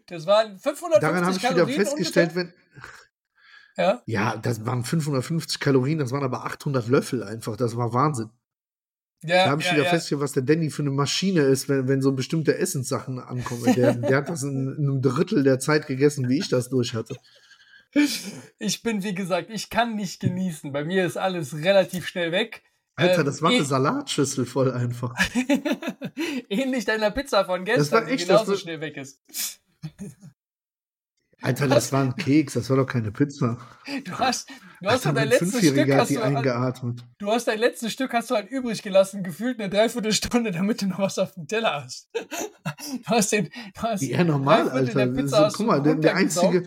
[0.07, 2.65] Das waren 550 Daran habe ich wieder festgestellt, wenn, ungefähr.
[3.77, 4.01] Ja?
[4.05, 7.57] ja, das waren 550 Kalorien, das waren aber 800 Löffel einfach.
[7.57, 8.29] Das war Wahnsinn.
[9.27, 9.89] Ja, Da habe ich ja, wieder ja.
[9.89, 13.73] festgestellt, was der Danny für eine Maschine ist, wenn, wenn so bestimmte Essenssachen ankommen.
[13.75, 16.93] Der, der hat das in, in einem Drittel der Zeit gegessen, wie ich das durch
[16.93, 17.15] hatte.
[18.59, 20.71] Ich bin, wie gesagt, ich kann nicht genießen.
[20.73, 22.63] Bei mir ist alles relativ schnell weg.
[22.97, 25.13] Alter, Ähm, das war eh- eine Salatschüssel voll einfach.
[26.49, 29.19] Ähnlich deiner Pizza von Das gestern, war die echt, das genauso war- schnell weg ist.
[31.45, 33.57] Alter, das war ein Keks, das war doch keine Pizza.
[34.03, 34.49] Du hast,
[34.81, 37.03] du hast Alter, dein letztes Stück, hast du, halt- eingeatmet.
[37.19, 40.87] du hast dein letztes Stück hast du halt übrig gelassen, gefühlt eine Dreiviertelstunde, damit du
[40.87, 42.09] noch was auf dem Teller hast.
[42.13, 45.05] Du hast den, du hast Ja, normal, Alter.
[45.05, 46.63] der Pizza So, guck mal, der, der, einzige,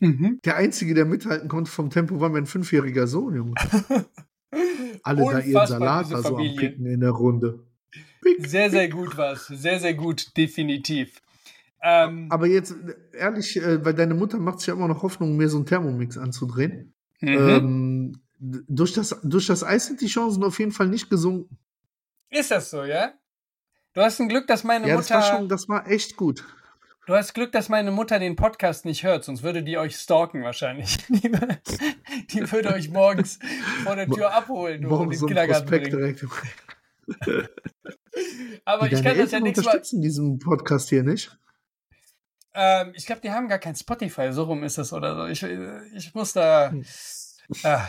[0.00, 0.40] Mhm.
[0.44, 3.54] der Einzige, der mithalten konnte vom Tempo, war mein fünfjähriger Sohn, Junge.
[5.02, 6.56] Alle da ihren Salat da so am.
[6.56, 7.60] Picken in der Runde.
[8.22, 9.46] Pick, Sehr, sehr gut war's.
[9.46, 11.20] Sehr, sehr gut, definitiv.
[11.82, 12.74] Ähm, Aber jetzt,
[13.12, 16.18] ehrlich, äh, weil deine Mutter macht sich ja immer noch Hoffnung, mir so einen Thermomix
[16.18, 16.92] anzudrehen.
[17.20, 17.28] mhm.
[17.28, 21.58] Ähm, durch, das, durch das Eis sind die Chancen auf jeden Fall nicht gesunken.
[22.30, 23.12] Ist das so, ja?
[23.92, 25.36] Du hast ein Glück, dass meine Ja, das war Mutter.
[25.36, 26.44] schon, das war echt gut.
[27.06, 30.42] Du hast Glück, dass meine Mutter den Podcast nicht hört, sonst würde die euch stalken
[30.44, 30.96] wahrscheinlich.
[31.08, 31.58] Die, wür-
[32.30, 33.38] die würde euch morgens
[33.84, 36.16] vor der Tür abholen du, und in so den ein Kindergarten Prospekt bringen.
[37.26, 37.50] direkt?
[38.64, 39.70] Aber Die ich kann das ja Eltern nächstes Mal.
[39.72, 41.36] unterstützen diesen Podcast hier nicht.
[42.54, 45.26] Ähm, ich glaube, die haben gar kein Spotify, so rum ist es oder so.
[45.26, 46.72] Ich, äh, ich muss da.
[47.62, 47.86] Ah,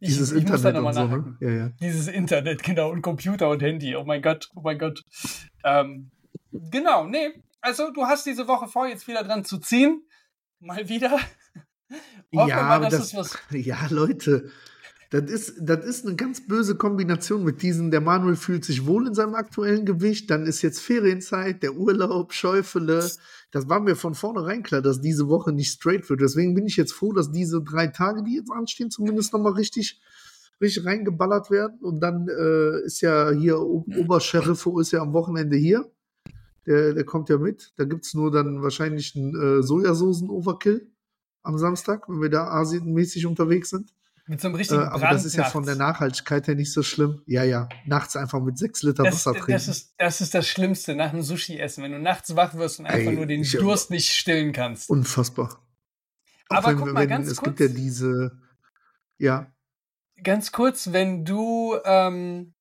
[0.00, 1.36] ich, Dieses ich Internet nochmal und so, ne?
[1.40, 1.68] Ja, ja.
[1.80, 3.96] Dieses Internet, genau, und Computer und Handy.
[3.96, 5.02] Oh mein Gott, oh mein Gott.
[5.62, 6.10] Ähm,
[6.50, 7.42] genau, nee.
[7.60, 10.02] Also, du hast diese Woche vor, jetzt wieder dran zu ziehen.
[10.58, 11.18] Mal wieder.
[12.32, 13.12] Ja, mal, aber das,
[13.50, 14.52] ja, Leute,
[15.10, 19.08] das ist, das ist eine ganz böse Kombination mit diesen, der Manuel fühlt sich wohl
[19.08, 23.10] in seinem aktuellen Gewicht, dann ist jetzt Ferienzeit, der Urlaub, Schäufele.
[23.50, 26.20] Das war mir von vornherein klar, dass diese Woche nicht straight wird.
[26.20, 30.00] Deswegen bin ich jetzt froh, dass diese drei Tage, die jetzt anstehen, zumindest nochmal richtig,
[30.60, 31.80] richtig reingeballert werden.
[31.80, 35.90] Und dann äh, ist ja hier O- Obersheriffo ist ja am Wochenende hier.
[36.66, 37.72] Der, der kommt ja mit.
[37.76, 40.86] Da gibt es nur dann wahrscheinlich einen äh, Sojasoßen-Overkill
[41.42, 43.92] am Samstag, wenn wir da asienmäßig unterwegs sind.
[44.26, 46.00] Mit so einem Äh, richtigen aber Brand das ist ja von der nachts.
[46.00, 47.22] Nachhaltigkeit her nicht so schlimm.
[47.26, 47.68] Ja, ja.
[47.86, 49.52] Nachts einfach mit sechs Liter das, Wasser trinken.
[49.52, 52.86] das, ist, das ist das Schlimmste nach dem Sushi-Essen, wenn du nachts wach wirst und
[52.86, 54.88] einfach Ey, nur den Durst nicht stillen kannst.
[54.90, 55.60] Unfassbar.
[56.48, 57.56] Auch Aber wenn, guck mal, wenn, ganz es kurz.
[57.56, 58.38] gibt ja diese,
[59.18, 59.52] ja,
[60.22, 62.52] Ganz kurz, wenn du ähm,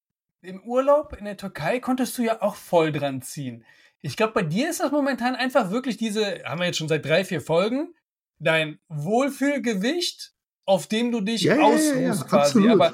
[0.41, 3.65] im Urlaub in der Türkei konntest du ja auch voll dran ziehen.
[4.01, 7.05] Ich glaube, bei dir ist das momentan einfach wirklich diese, haben wir jetzt schon seit
[7.05, 7.93] drei, vier Folgen,
[8.39, 10.33] dein Wohlfühlgewicht,
[10.69, 12.35] auf dem du dich Ja, ja, ja, ausruhst ja, quasi.
[12.35, 12.69] absolut.
[12.71, 12.93] Aber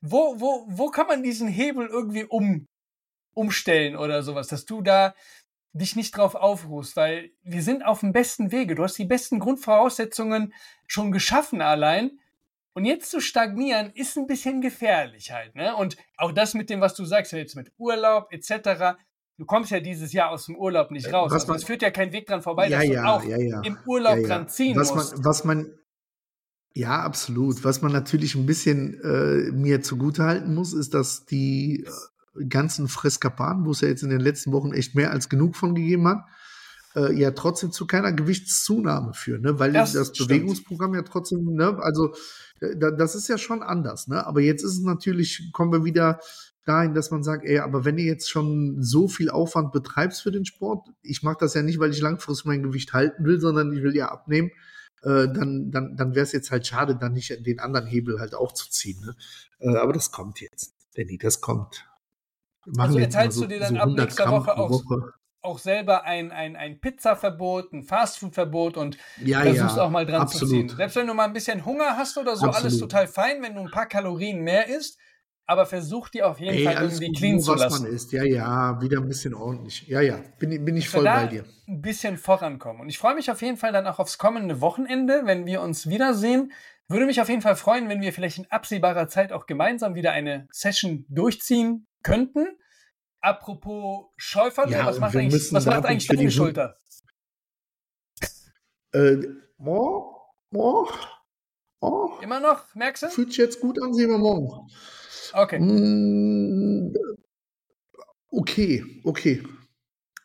[0.00, 2.66] wo, wo, wo kann man diesen Hebel irgendwie um,
[3.34, 5.14] umstellen oder sowas, dass du da
[5.72, 8.74] dich nicht drauf aufruhst, weil wir sind auf dem besten Wege.
[8.74, 10.54] Du hast die besten Grundvoraussetzungen
[10.86, 12.18] schon geschaffen allein.
[12.76, 15.76] Und jetzt zu stagnieren ist ein bisschen gefährlich halt, ne?
[15.76, 18.96] Und auch das mit dem, was du sagst, jetzt mit Urlaub etc.
[19.36, 21.30] Du kommst ja dieses Jahr aus dem Urlaub nicht raus.
[21.30, 23.24] Was Also man- es führt ja kein Weg dran vorbei, ja, dass ja, du auch
[23.24, 23.60] ja, ja.
[23.62, 24.26] im Urlaub ja, ja.
[24.28, 25.12] dran ziehen was musst.
[25.16, 25.78] Man, was man,
[26.74, 27.62] ja, absolut.
[27.62, 33.64] Was man natürlich ein bisschen äh, mir zugutehalten muss, ist, dass die äh, ganzen Freskapaden,
[33.64, 36.24] wo es ja jetzt in den letzten Wochen echt mehr als genug von gegeben hat,
[36.96, 39.58] äh, ja trotzdem zu keiner Gewichtszunahme führen, ne?
[39.60, 40.12] weil Das das.
[40.12, 41.78] Bewegungsprogramm ja trotzdem, ne?
[41.80, 42.12] also
[42.60, 44.26] äh, da, das ist ja schon anders, ne?
[44.26, 46.18] aber jetzt ist es natürlich, kommen wir wieder
[46.64, 50.32] dahin, dass man sagt, ey, aber wenn du jetzt schon so viel Aufwand betreibst für
[50.32, 53.72] den Sport, ich mache das ja nicht, weil ich langfristig mein Gewicht halten will, sondern
[53.72, 54.50] ich will ja abnehmen,
[55.04, 58.34] äh, dann, dann, dann wäre es jetzt halt schade, dann nicht den anderen Hebel halt
[58.34, 59.00] auch zu ziehen.
[59.04, 59.16] Ne?
[59.60, 61.86] Äh, aber das kommt jetzt, Danny, das kommt.
[62.66, 64.84] Also machen jetzt mal hältst du dir dann ab nächster Gramm Woche pro aus-
[65.42, 70.26] auch selber ein, ein, ein Pizzaverbot, ein Fastfoodverbot und Ja, versuchst ja, auch mal dran
[70.26, 70.46] zu ziehen.
[70.62, 70.76] absolut.
[70.78, 72.80] Selbst wenn du mal ein bisschen Hunger hast oder so, alles Absolut.
[72.80, 74.98] total fein, wenn du ein paar Kalorien mehr isst,
[75.46, 77.82] aber versuch die auf jeden Ey, Fall irgendwie gut, clean nur zu was lassen.
[77.84, 78.12] man isst.
[78.12, 79.86] Ja, ja, wieder ein bisschen ordentlich.
[79.88, 81.44] Ja, ja, bin, bin ich voll bei dir.
[81.68, 82.80] ein bisschen vorankommen.
[82.82, 85.86] Und ich freue mich auf jeden Fall dann auch aufs kommende Wochenende, wenn wir uns
[85.88, 86.52] wiedersehen.
[86.88, 90.12] Würde mich auf jeden Fall freuen, wenn wir vielleicht in absehbarer Zeit auch gemeinsam wieder
[90.12, 92.46] eine Session durchziehen könnten.
[93.20, 96.76] Apropos Schäuferle, Ja, was macht eigentlich, was macht eigentlich deine Schulter?
[98.92, 99.16] Äh,
[99.58, 100.12] oh,
[100.54, 100.88] oh,
[101.80, 103.08] Oh, Immer noch, merkst du?
[103.08, 104.68] fühlt sich jetzt gut an, sehen wir morgen.
[105.34, 105.58] Okay.
[105.58, 106.92] Mm,
[108.36, 109.42] Okay, okay.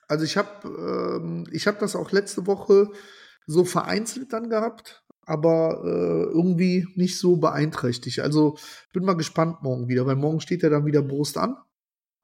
[0.07, 2.89] Also ich habe ähm, ich habe das auch letzte Woche
[3.45, 8.19] so vereinzelt dann gehabt, aber äh, irgendwie nicht so beeinträchtigt.
[8.21, 8.57] Also
[8.93, 11.55] bin mal gespannt morgen wieder, weil morgen steht ja dann wieder Brust an.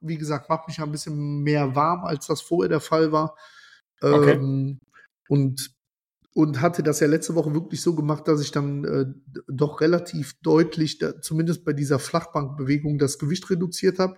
[0.01, 3.35] Wie gesagt, macht mich ja ein bisschen mehr warm, als das vorher der Fall war.
[4.01, 4.33] Okay.
[4.33, 4.79] Ähm,
[5.29, 5.74] und
[6.35, 9.05] und hatte das ja letzte Woche wirklich so gemacht, dass ich dann äh,
[9.47, 14.17] doch relativ deutlich, da, zumindest bei dieser Flachbankbewegung, das Gewicht reduziert habe.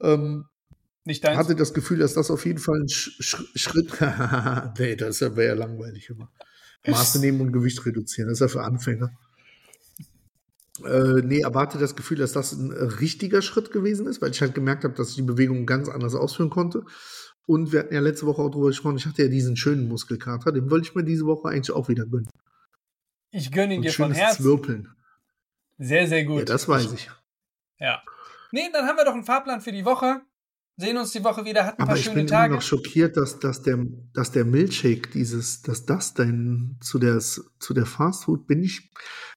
[0.00, 0.46] Ähm,
[1.04, 1.38] Nicht deins?
[1.38, 3.92] hatte das Gefühl, dass das auf jeden Fall ein Sch Sch Schritt.
[4.80, 6.32] nee, das wäre ja langweilig immer.
[6.88, 9.12] Maße nehmen und Gewicht reduzieren, das ist ja für Anfänger.
[10.84, 14.32] Äh, nee, aber hatte das Gefühl, dass das ein äh, richtiger Schritt gewesen ist, weil
[14.32, 16.82] ich halt gemerkt habe, dass ich die Bewegung ganz anders ausführen konnte.
[17.46, 20.50] Und wir hatten ja letzte Woche auch drüber gesprochen, ich hatte ja diesen schönen Muskelkater,
[20.52, 22.28] den wollte ich mir diese Woche eigentlich auch wieder gönnen.
[23.30, 24.42] ich gönne ihn dir von Herzen.
[24.42, 24.88] Zwirpeln.
[25.78, 26.38] Sehr, sehr gut.
[26.40, 27.10] Ja, das weiß ich.
[27.78, 28.02] Ja.
[28.52, 30.22] Nee, dann haben wir doch einen Fahrplan für die Woche.
[30.76, 32.54] Sehen uns die Woche wieder, hatten ein Aber paar ich schöne bin immer Tage.
[32.54, 33.78] noch schockiert, dass, dass, der,
[34.12, 38.90] dass der Milkshake, dieses, dass das denn zu der, zu der Fastfood, bin ich,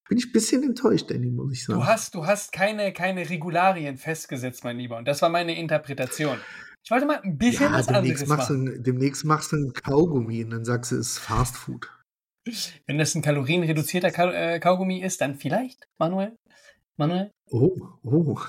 [0.10, 1.80] bin ich ein bisschen enttäuscht, Danny, muss ich sagen.
[1.80, 4.98] Du hast, du hast keine, keine Regularien festgesetzt, mein Lieber.
[4.98, 6.40] Und das war meine Interpretation.
[6.88, 8.68] Ich wollte mal ein bisschen ja, was demnächst anderes machst, du, machen.
[8.78, 11.92] ein- demnächst machst du ein Kaugummi und dann sagst du, es ist Fastfood.
[12.86, 16.38] Wenn das ein kalorienreduzierter Kau äh, Kaugummi ist, dann vielleicht, Manuel?
[16.96, 17.30] Manuel?
[17.50, 18.40] Oh, oh.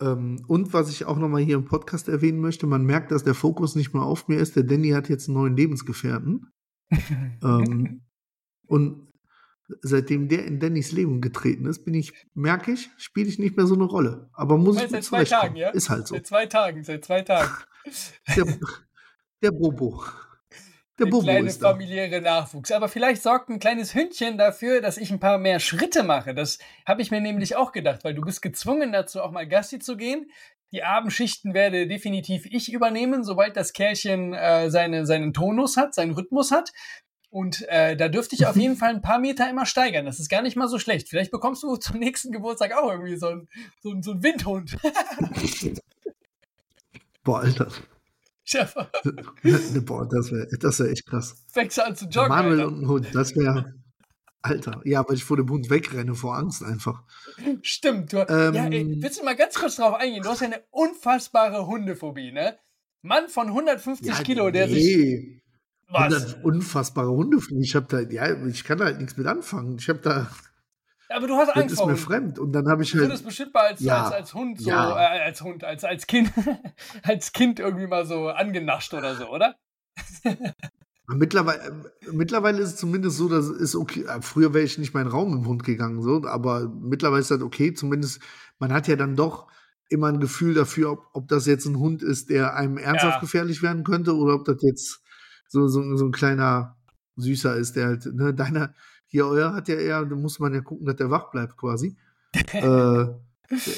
[0.00, 3.34] Ähm, und was ich auch nochmal hier im Podcast erwähnen möchte, man merkt, dass der
[3.34, 4.54] Fokus nicht mehr auf mir ist.
[4.54, 6.52] Der Danny hat jetzt einen neuen Lebensgefährten.
[7.42, 8.02] ähm,
[8.68, 9.09] und
[9.82, 13.66] seitdem der in Dannys Leben getreten ist, bin ich, merke ich, spiele ich nicht mehr
[13.66, 14.28] so eine Rolle.
[14.32, 15.24] Aber muss ich Seit mit zwei.
[15.24, 15.70] Tagen, ja?
[15.70, 16.14] Ist halt so.
[16.14, 17.50] Seit zwei Tagen, seit zwei Tagen.
[18.36, 18.44] Der,
[19.42, 20.04] der Bobo.
[20.98, 21.70] Der Der Bobo kleine ist da.
[21.70, 22.70] familiäre Nachwuchs.
[22.72, 26.34] Aber vielleicht sorgt ein kleines Hündchen dafür, dass ich ein paar mehr Schritte mache.
[26.34, 29.78] Das habe ich mir nämlich auch gedacht, weil du bist gezwungen dazu, auch mal Gassi
[29.78, 30.30] zu gehen.
[30.72, 36.12] Die Abendschichten werde definitiv ich übernehmen, sobald das Kerlchen äh, seine, seinen Tonus hat, seinen
[36.12, 36.70] Rhythmus hat.
[37.30, 40.04] Und äh, da dürfte ich auf jeden Fall ein paar Meter immer steigern.
[40.04, 41.08] Das ist gar nicht mal so schlecht.
[41.08, 43.48] Vielleicht bekommst du zum nächsten Geburtstag auch irgendwie so einen
[43.80, 44.76] so ein, so ein Windhund.
[47.24, 47.68] Boah, Alter.
[48.44, 48.88] Stefan,
[49.84, 51.36] Boah, das wäre das wär echt krass.
[51.52, 52.30] fängst du an zu joggen.
[52.30, 52.66] Manuel Alter.
[52.66, 53.74] und ein Hund, das wäre.
[54.42, 57.02] Alter, ja, weil ich vor dem Hund wegrenne vor Angst einfach.
[57.62, 58.12] Stimmt.
[58.12, 60.22] Du, Ähm, ja, ey, willst du mal ganz kurz drauf eingehen?
[60.22, 62.58] Du hast ja eine unfassbare Hundephobie, ne?
[63.02, 65.40] Mann von 150 Kilo, der sich.
[65.92, 66.14] Was?
[66.14, 67.38] 100 unfassbare Hunde.
[67.60, 69.76] Ich habe da, ja, ich kann da halt nichts mit anfangen.
[69.78, 70.30] Ich habe da,
[71.08, 72.38] Aber du hast das Angst ist vor mir fremd.
[72.38, 74.04] Und dann habe ich Du halt, würdest bestimmt mal als, Ja.
[74.04, 74.90] als, als Hund so, Ja.
[74.92, 76.30] äh, als Hund, als, als Kind,
[77.02, 79.56] als Kind irgendwie mal so angenascht oder so, oder?
[81.08, 84.04] mittlerweile, äh, mittlerweile ist es zumindest so, dass es okay.
[84.04, 87.42] äh, Früher wäre ich nicht meinen Raum im Hund gegangen, so, aber mittlerweile ist das
[87.42, 87.74] okay.
[87.74, 88.20] Zumindest,
[88.58, 89.48] man hat ja dann doch
[89.88, 93.20] immer ein Gefühl dafür, ob, ob das jetzt ein Hund ist, der einem ernsthaft Ja.
[93.20, 94.99] gefährlich werden könnte, oder ob das jetzt
[95.50, 96.76] so, so, so ein kleiner
[97.16, 98.72] Süßer ist, der halt, ne, deiner,
[99.06, 101.96] hier euer hat ja eher, da muss man ja gucken, dass der wach bleibt quasi.
[102.52, 103.16] äh, der,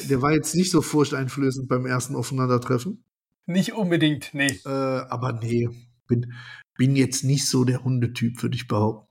[0.09, 3.03] der war jetzt nicht so furchteinflößend beim ersten Aufeinandertreffen.
[3.47, 4.61] Nicht unbedingt, nee.
[4.67, 5.69] Äh, aber nee,
[6.07, 6.35] bin,
[6.77, 9.09] bin jetzt nicht so der Hundetyp, würde ich behaupten.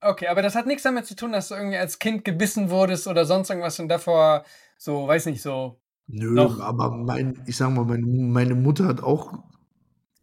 [0.00, 3.06] Okay, aber das hat nichts damit zu tun, dass du irgendwie als Kind gebissen wurdest
[3.06, 4.44] oder sonst irgendwas und davor
[4.76, 5.80] so, weiß nicht, so.
[6.08, 9.44] Nö, Noch- aber mein, ich sag mal, meine, meine Mutter hat auch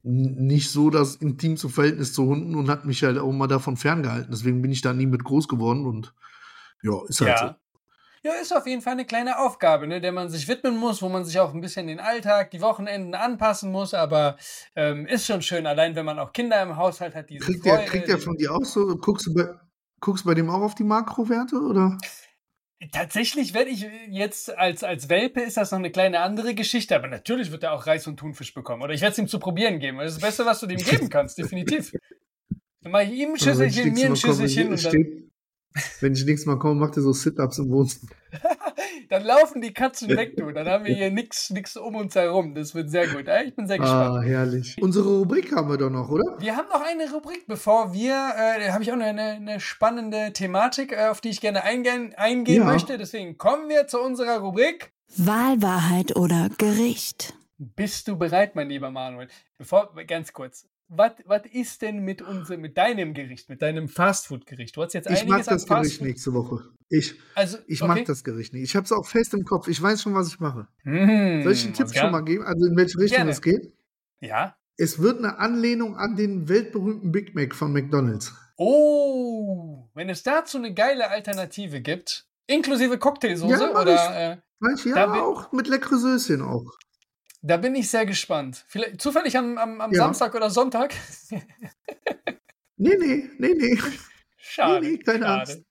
[0.03, 4.31] nicht so das intimste Verhältnis zu Hunden und hat mich halt auch mal davon ferngehalten.
[4.31, 6.13] Deswegen bin ich da nie mit groß geworden und
[6.81, 7.45] ja, ist halt so.
[7.45, 7.57] Ja.
[8.23, 11.09] Ja, ist auf jeden Fall eine kleine Aufgabe, ne, der man sich widmen muss, wo
[11.09, 14.37] man sich auch ein bisschen den Alltag, die Wochenenden anpassen muss, aber
[14.75, 17.77] ähm, ist schon schön, allein wenn man auch Kinder im Haushalt hat, diese Kriegt der,
[17.77, 19.49] Freude, kriegt der von dir auch so, guckst du bei,
[20.01, 21.97] guckst du bei dem auch auf die Makrowerte oder?
[22.91, 27.07] Tatsächlich werde ich jetzt als, als Welpe ist das noch eine kleine andere Geschichte, aber
[27.07, 28.81] natürlich wird er auch Reis und Thunfisch bekommen.
[28.81, 29.99] Oder ich werde es ihm zu probieren geben.
[29.99, 31.91] Das ist das Beste, was du dem geben kannst, definitiv.
[32.81, 35.30] Dann mache ich ihm ein Schüsselchen, mir ein Schüsselchen und dann, steht-
[36.01, 38.11] Wenn ich nächstes Mal komme, macht er so Sit-Ups im Wohnzimmer.
[39.09, 40.51] dann laufen die Katzen weg, du.
[40.51, 42.55] Dann haben wir hier nichts nix um uns herum.
[42.55, 43.25] Das wird sehr gut.
[43.45, 44.17] Ich bin sehr gespannt.
[44.17, 44.77] Ah, herrlich.
[44.81, 46.37] Unsere Rubrik haben wir doch noch, oder?
[46.39, 49.59] Wir haben noch eine Rubrik, bevor wir, äh, da habe ich auch noch eine, eine
[49.59, 52.65] spannende Thematik, äh, auf die ich gerne eingehen, eingehen Ja.
[52.65, 52.97] möchte.
[52.97, 54.91] Deswegen kommen wir zu unserer Rubrik.
[55.17, 57.33] Wahlwahrheit oder Gericht?
[57.57, 59.27] Bist du bereit, mein lieber Manuel?
[59.57, 60.65] Bevor, ganz kurz.
[60.93, 64.75] Was ist denn mit unserem, mit deinem Gericht, mit deinem Fastfood-Gericht?
[64.75, 66.65] Du hast jetzt Ich mag das Gericht nächste Woche.
[66.89, 67.87] Ich, Also, ich okay.
[67.87, 68.63] mag das Gericht nicht.
[68.63, 69.69] Ich habe es auch fest im Kopf.
[69.69, 70.67] Ich weiß schon, was ich mache.
[70.83, 72.43] Hm, Soll ich einen Tipp schon mal geben?
[72.43, 73.31] Also in welche Richtung Gerne.
[73.31, 73.71] es geht?
[74.19, 74.57] Ja.
[74.75, 78.33] Es wird eine Anlehnung an den weltberühmten Big Mac von McDonald's.
[78.57, 85.15] Oh, wenn es dazu eine geile Alternative gibt, inklusive Cocktailsoße Ja, oder äh, Manche Da
[85.15, 86.77] ja auch mit leckere Söschen auch.
[87.41, 88.63] Da bin ich sehr gespannt.
[88.67, 90.03] Vielleicht zufällig am, am, am Ja.
[90.03, 90.93] Samstag oder Sonntag.
[92.83, 93.79] Nee, nee, nee, nee.
[94.37, 94.83] Schade.
[94.83, 95.51] Nee, nee, keine schade.
[95.51, 95.61] Angst.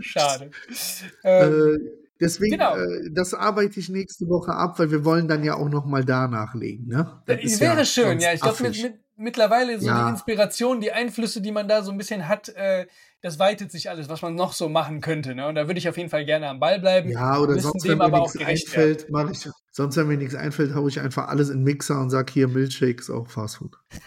[0.00, 0.50] Schade.
[1.24, 1.78] Ähm, Äh,
[2.20, 2.74] deswegen, genau.
[2.76, 6.06] äh, das arbeite ich nächste Woche ab, weil wir wollen dann ja auch noch mal
[6.06, 6.86] da nachlegen.
[6.86, 7.22] Ne?
[7.26, 8.32] Das ist wäre schön, sonst ja.
[8.32, 10.04] Ich glaube, mit, mit, mittlerweile so Ja.
[10.04, 12.86] die Inspiration, die Einflüsse, die man da so ein bisschen hat, äh,
[13.20, 15.34] das weitet sich alles, was man noch so machen könnte.
[15.34, 15.46] Ne?
[15.48, 17.10] Und da würde ich auf jeden Fall gerne am Ball bleiben.
[17.10, 19.48] Ja, oder sonst, wenn mir nichts einfällt, mache ich.
[19.70, 22.48] Sonst, wenn mir nichts einfällt, haue ich einfach alles in den Mixer und sage hier
[22.48, 23.76] Milchshakes, auch Fastfood.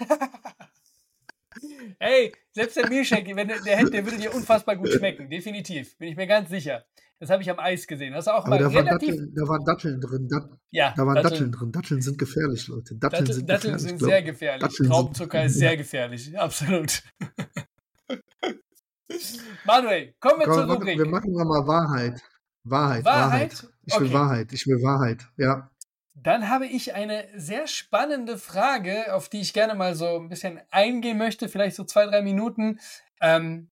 [2.00, 5.30] Ey, selbst der Milchshake, wenn der, der, hätte, der würde dir unfassbar gut schmecken.
[5.30, 5.98] Definitiv.
[5.98, 6.86] Bin ich mir ganz sicher.
[7.20, 8.14] Das habe ich am Eis gesehen.
[8.14, 9.10] Das ist auch Aber mal da, war relativ.
[9.10, 10.28] Datteln, da waren Datteln drin.
[10.30, 11.52] Dat, ja, da waren Datteln.
[11.52, 11.72] drin.
[11.72, 12.96] Datteln sind gefährlich, Leute.
[12.96, 14.00] Datteln, Datteln, sind Datteln gefährlich.
[14.00, 14.62] sind sehr gefährlich.
[14.62, 16.38] Datteln sind- Traubenzucker ist sehr gefährlich.
[16.40, 17.02] Absolut.
[19.66, 20.98] Manuel, kommen wir Komm, zur Rubrik.
[20.98, 22.22] wir machen mal Wahrheit.
[22.64, 23.06] Wahrheit.
[23.06, 23.68] Wahrheit?
[23.86, 24.14] Ich will Okay.
[24.14, 24.54] Wahrheit.
[24.54, 25.26] Ich will Wahrheit.
[25.38, 25.72] Ja.
[26.14, 30.60] Dann habe ich eine sehr spannende Frage, auf die ich gerne mal so ein bisschen
[30.72, 32.80] eingehen möchte, vielleicht so zwei, drei Minuten.
[33.22, 33.70] Ähm,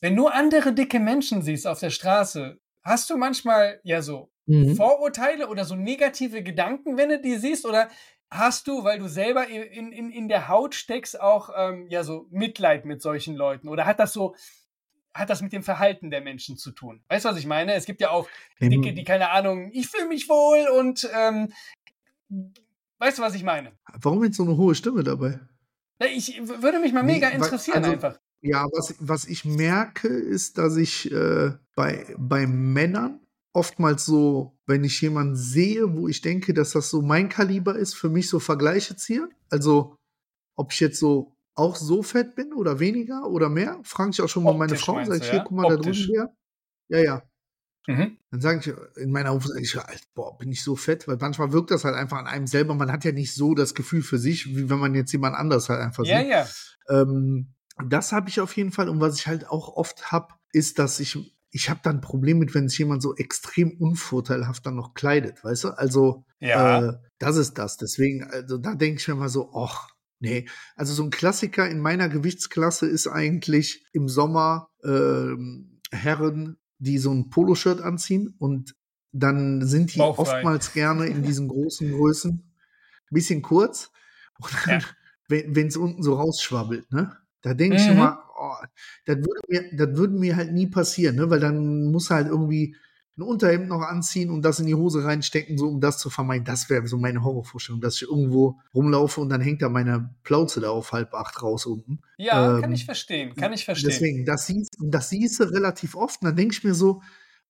[0.00, 4.76] wenn du andere dicke Menschen siehst auf der Straße, hast du manchmal ja so Mhm.
[4.76, 7.66] Vorurteile oder so negative Gedanken, wenn du die siehst?
[7.66, 7.88] Oder
[8.30, 12.28] hast du, weil du selber in, in, in der Haut steckst, auch ähm, ja so
[12.30, 13.68] Mitleid mit solchen Leuten?
[13.68, 14.36] Oder hat das so,
[15.12, 17.02] hat das mit dem Verhalten der Menschen zu tun?
[17.08, 17.74] Weißt du, was ich meine?
[17.74, 18.28] Es gibt ja auch
[18.60, 21.52] Dicke, die keine Ahnung, ich fühle mich wohl und ähm,
[22.98, 23.72] weißt du, was ich meine?
[24.00, 25.40] Warum jetzt so eine hohe Stimme dabei?
[25.98, 28.20] Ich würde mich mal Nee, mega weil- interessieren also- einfach.
[28.46, 33.20] Ja, was, was ich merke, ist, dass ich äh, bei, bei Männern
[33.52, 37.94] oftmals so, wenn ich jemanden sehe, wo ich denke, dass das so mein Kaliber ist,
[37.94, 39.28] für mich so Vergleiche ziehe.
[39.50, 39.96] Also,
[40.56, 44.28] ob ich jetzt so auch so fett bin oder weniger oder mehr, frage ich auch
[44.28, 44.94] schon mal meine Optisch Frau.
[44.94, 45.44] meinst Sag ich, hier, ja?
[45.44, 46.06] guck mal, da Optisch.
[46.06, 46.12] drüben
[46.88, 46.98] der.
[46.98, 47.22] Ja, ja.
[47.88, 48.18] Mhm.
[48.30, 51.70] Dann sage ich in meiner Aufsicht, ich, boah, bin ich so fett, weil manchmal wirkt
[51.70, 52.74] das halt einfach an einem selber.
[52.74, 55.68] Man hat ja nicht so das Gefühl für sich, wie wenn man jetzt jemand anders
[55.68, 56.28] halt einfach Ja, sieht.
[56.28, 56.46] ja.
[56.88, 58.88] Ähm, das habe ich auf jeden Fall.
[58.88, 61.18] Und was ich halt auch oft habe, ist, dass ich,
[61.50, 65.42] ich habe dann ein Problem mit, wenn sich jemand so extrem unvorteilhaft dann noch kleidet,
[65.44, 65.68] weißt du?
[65.70, 66.88] Also, Ja.
[66.88, 67.76] äh, das ist das.
[67.76, 69.88] Deswegen, also da denke ich mir mal so, ach,
[70.20, 70.46] nee.
[70.74, 77.10] Also so ein Klassiker in meiner Gewichtsklasse ist eigentlich im Sommer ähm, Herren, die so
[77.12, 78.74] ein Poloshirt anziehen und
[79.12, 80.22] dann sind die Bauchfrei.
[80.36, 83.90] oftmals gerne in diesen großen Größen ein bisschen kurz.
[84.38, 84.86] Und dann, Ja.
[85.28, 87.16] wenn es unten so rausschwabbelt, ne?
[87.46, 87.92] Da denke ich Mhm.
[87.92, 88.56] immer, oh,
[89.04, 91.30] das würde mir, das würde mir halt nie passieren, ne?
[91.30, 92.74] Weil dann muss er halt irgendwie
[93.16, 96.44] ein Unterhemd noch anziehen und das in die Hose reinstecken, so um das zu vermeiden.
[96.44, 100.60] Das wäre so meine Horrorvorstellung, dass ich irgendwo rumlaufe und dann hängt da meine Plauze
[100.60, 102.00] da auf halb acht raus unten.
[102.18, 103.34] Ja, ähm, kann ich verstehen.
[103.36, 103.90] Kann ich verstehen.
[103.90, 106.20] Deswegen, das siehst, das siehst du relativ oft.
[106.20, 107.00] Und dann denke ich mir so,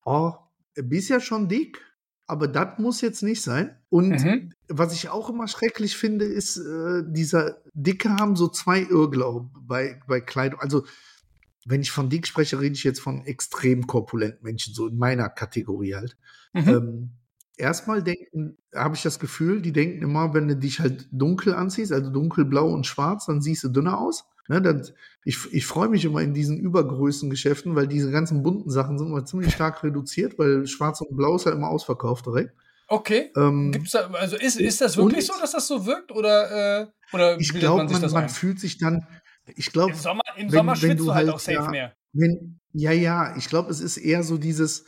[0.05, 0.31] oh,
[0.75, 1.81] bist ja schon dick,
[2.27, 3.75] aber das muss jetzt nicht sein.
[3.89, 4.51] Und Mhm.
[4.67, 9.99] was ich auch immer schrecklich finde, ist, äh, dieser Dicke haben so zwei Irrglauben bei,
[10.07, 10.59] bei Kleidung.
[10.59, 10.85] Also,
[11.65, 15.29] wenn ich von dick spreche, rede ich jetzt von extrem korpulenten Menschen, so in meiner
[15.29, 16.17] Kategorie halt.
[16.53, 16.67] Mhm.
[16.69, 17.09] Ähm,
[17.57, 21.91] erstmal denken, habe ich das Gefühl, die denken immer, wenn du dich halt dunkel anziehst,
[21.91, 24.25] also dunkelblau und schwarz, dann siehst du dünner aus.
[24.49, 24.87] Ne, dann,
[25.25, 29.25] ich ich freue mich immer in diesen Übergrößengeschäften, weil diese ganzen bunten Sachen sind immer
[29.25, 32.53] ziemlich stark reduziert, weil schwarz und blau ist ja immer ausverkauft direkt.
[32.87, 33.31] Okay.
[33.35, 36.13] Ähm, Gibt's da, also ist, ist das wirklich so, dass das so wirkt?
[36.13, 39.05] Oder, äh, oder ich glaube, man sich man, das man fühlt sich dann,
[39.55, 41.55] ich glaube, Im Sommer, im wenn- Sommer wenn schwitzt du du halt halt, auch safe
[41.57, 41.93] ja, mehr.
[42.13, 44.85] Wenn, ja, ja, ich glaube, es ist eher so dieses,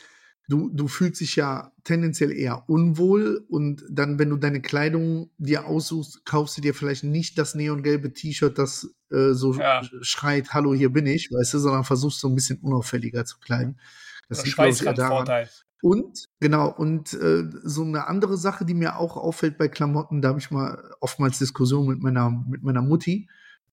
[0.50, 5.68] du, du fühlst dich ja tendenziell eher unwohl und dann, wenn du deine Kleidung dir
[5.68, 9.82] aussuchst, kaufst du dir vielleicht nicht das neongelbe T-Shirt, das äh, so Ja.
[10.02, 13.80] schreit, hallo, hier bin ich, weißt du, sondern versuchst so ein bisschen unauffälliger zu kleiden.
[14.28, 15.26] Das Oder liegt, glaube ich, eher daran.
[15.28, 15.50] Schweißrandvorteil.
[15.82, 20.30] Und, genau, und äh, so eine andere Sache, die mir auch auffällt bei Klamotten, da
[20.30, 23.30] habe ich mal oftmals Diskussionen mit meiner, mit meiner Mutti.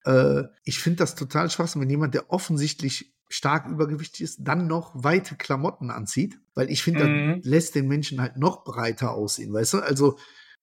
[0.06, 4.92] Äh, ich finde das total schwachsinn, wenn jemand, der offensichtlich stark übergewichtig ist, dann noch
[4.94, 7.36] weite Klamotten anzieht, weil ich finde, Mhm.
[7.42, 9.78] das lässt den Menschen halt noch breiter aussehen, weißt du?
[9.80, 10.16] Also,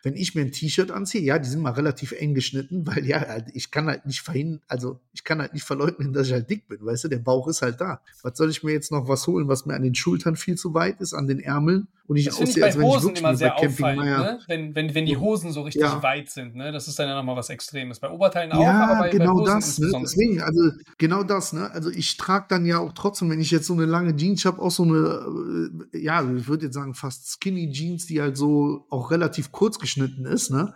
[0.03, 3.25] wenn ich mir ein T-Shirt anziehe, ja, die sind mal relativ eng geschnitten, weil ja,
[3.27, 6.49] halt, ich kann halt nicht verhindern, also ich kann halt nicht verleugnen, dass ich halt
[6.49, 8.01] dick bin, weißt du, der Bauch ist halt da.
[8.21, 10.73] Was soll ich mir jetzt noch was holen, was mir an den Schultern viel zu
[10.73, 13.03] weit ist, an den Ärmeln und ich Das ich aussehe, bei als wenn ich Hosen
[13.03, 14.39] wirklich immer sehr bei Camping ne?
[14.47, 16.03] wenn, wenn, wenn die Hosen so richtig Ja.
[16.03, 16.53] weit sind.
[16.53, 16.73] Ne?
[16.73, 17.99] Das ist dann ja nochmal was Extremes.
[17.99, 19.79] Bei Oberteilen auch, Ja, aber bei, bei genau Hosen das.
[19.79, 19.89] Ne?
[20.01, 21.53] Deswegen, also genau das.
[21.53, 21.71] Ne?
[21.71, 24.61] Also ich trage dann ja auch trotzdem, wenn ich jetzt so eine lange Jeans habe,
[24.61, 28.85] auch so eine, äh, ja, ich würde jetzt sagen fast Skinny Jeans, die halt so
[28.89, 30.51] auch relativ kurz geschnitten ist.
[30.51, 30.73] Ne?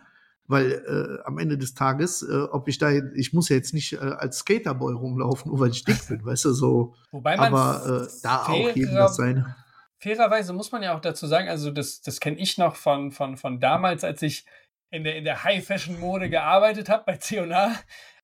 [0.48, 3.94] weil äh, am Ende des Tages, äh, ob ich da, ich muss ja jetzt nicht
[3.94, 6.96] äh, als Skaterboy rumlaufen, nur weil ich dick bin, weißt du, so.
[7.12, 9.56] Wobei man aber äh, da auch jedem das seine.
[10.00, 13.36] Fairerweise muss man ja auch dazu sagen, also das, das kenne ich noch von, von,
[13.36, 14.46] von damals, als ich
[14.90, 17.76] in der, in der High-Fashion-Mode gearbeitet habe bei C&A.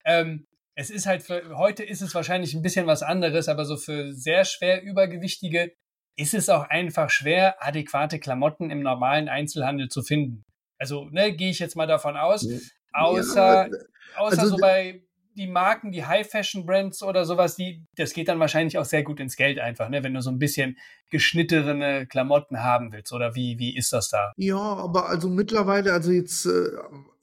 [0.04, 3.76] Ähm, es ist halt für, heute ist es wahrscheinlich ein bisschen was anderes, aber so
[3.76, 5.72] für sehr schwer Übergewichtige
[6.16, 10.43] ist es auch einfach schwer, adäquate Klamotten im normalen Einzelhandel zu finden.
[10.78, 12.46] Also, ne, gehe ich jetzt mal davon aus.
[12.92, 13.78] Außer, ja,
[14.16, 15.02] außer also, so bei
[15.36, 19.36] die Marken, die High-Fashion-Brands oder sowas, die, das geht dann wahrscheinlich auch sehr gut ins
[19.36, 20.04] Geld einfach, ne?
[20.04, 20.78] wenn du so ein bisschen
[21.10, 23.12] geschnittene Klamotten haben willst.
[23.12, 24.32] Oder wie, wie ist das da?
[24.36, 26.68] Ja, aber also mittlerweile, also jetzt äh,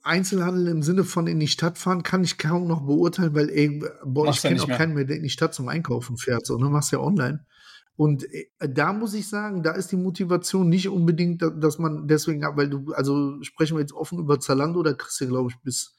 [0.02, 3.82] Einzelhandel im Sinne von in die Stadt fahren, kann ich kaum noch beurteilen, weil ey,
[4.04, 4.76] boah, ich kenne auch mehr.
[4.76, 6.68] keinen mehr, der in die Stadt zum Einkaufen fährt, so, ne?
[6.68, 7.44] Machst ja online.
[8.02, 12.42] Und äh, da muss ich sagen, da ist die Motivation nicht unbedingt, dass man deswegen,
[12.56, 15.94] weil du, also sprechen wir jetzt offen über Zalando, da kriegst du, glaube ich, bis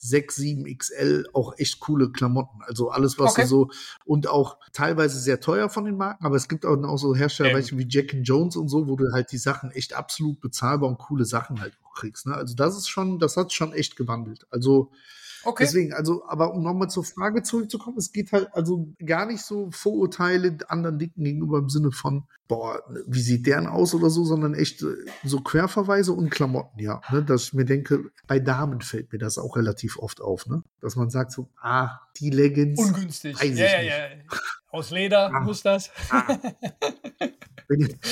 [0.00, 2.58] 6, 7 XL auch echt coole Klamotten.
[2.66, 3.42] Also alles, was okay.
[3.42, 3.70] du so
[4.04, 7.56] und auch teilweise sehr teuer von den Marken, aber es gibt auch, auch so Hersteller
[7.56, 7.78] ähm.
[7.78, 11.24] wie Jack Jones und so, wo du halt die Sachen echt absolut bezahlbar und coole
[11.24, 12.26] Sachen halt auch kriegst.
[12.26, 12.34] Ne?
[12.34, 14.44] Also das ist schon, das hat schon echt gewandelt.
[14.50, 14.90] Also
[15.44, 15.64] Okay.
[15.64, 19.70] Deswegen, also, aber um nochmal zur Frage zurückzukommen, es geht halt also gar nicht so
[19.70, 24.54] Vorurteile anderen Dicken gegenüber im Sinne von, boah, wie sieht deren aus oder so, sondern
[24.54, 27.00] echt äh, so Querverweise und Klamotten, ja.
[27.10, 30.62] Ne, dass ich mir denke, bei Damen fällt mir das auch relativ oft auf, ne?
[30.80, 32.78] Dass man sagt so, ah, die Leggings.
[32.78, 33.42] Ungünstig.
[33.42, 34.06] Ja, ja, ja.
[34.74, 35.92] Aus Leder ah, muss das.
[36.10, 36.36] Ah.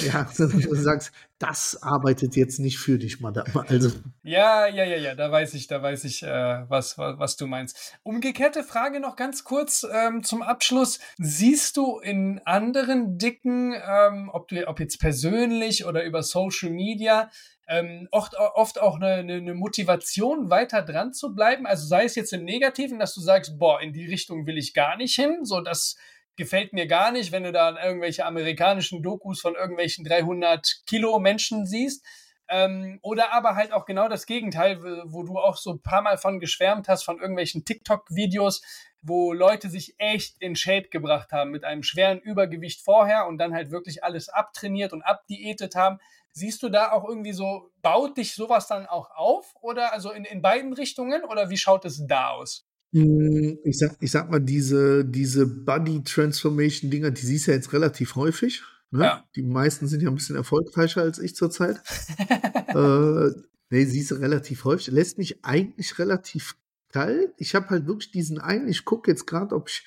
[0.07, 3.69] Ja, du sagst, das arbeitet jetzt nicht für dich, Madame.
[3.69, 3.91] Also.
[4.23, 7.47] Ja, ja, ja, ja, da weiß ich, da weiß ich, äh, was, was, was, du
[7.47, 7.99] meinst.
[8.03, 11.01] Umgekehrte Frage noch ganz kurz ähm, zum Abschluss.
[11.19, 17.31] Siehst du in anderen Dicken, ähm, ob du, ob jetzt persönlich oder über Social Media,
[17.69, 21.67] ähm, oft, oft auch eine, eine Motivation, weiter dran zu bleiben.
[21.67, 24.73] Also sei es jetzt im Negativen, dass du sagst, boah, in die Richtung will ich
[24.73, 25.97] gar nicht hin, so dass
[26.37, 31.67] gefällt mir gar nicht, wenn du da irgendwelche amerikanischen Dokus von irgendwelchen 300 Kilo Menschen
[31.67, 32.05] siehst.
[32.49, 36.19] Ähm, oder aber halt auch genau das Gegenteil, wo du auch so ein paar Mal
[36.19, 38.63] von geschwärmt hast, von irgendwelchen TikTok-Videos,
[39.01, 43.55] wo Leute sich echt in Shape gebracht haben mit einem schweren Übergewicht vorher und dann
[43.55, 45.99] halt wirklich alles abtrainiert und abdiätet haben.
[46.33, 50.25] Siehst du da auch irgendwie so, baut dich sowas dann auch auf oder also in,
[50.25, 52.67] in beiden Richtungen oder wie schaut es da aus?
[52.93, 58.17] Hm, ich sag, ich sag mal, diese, diese Body-Transformation-Dinger, die siehst du ja jetzt relativ
[58.17, 58.63] häufig.
[58.91, 59.05] Ne?
[59.05, 59.25] Ja.
[59.35, 61.81] Die meisten sind ja ein bisschen erfolgreicher als ich zurzeit.
[62.69, 63.31] äh,
[63.71, 64.89] nee, siehst du relativ häufig.
[64.89, 66.57] Lässt mich eigentlich relativ
[66.91, 67.33] kalt.
[67.39, 69.85] Ich habe halt wirklich diesen einen, ich gucke jetzt gerade, ob ich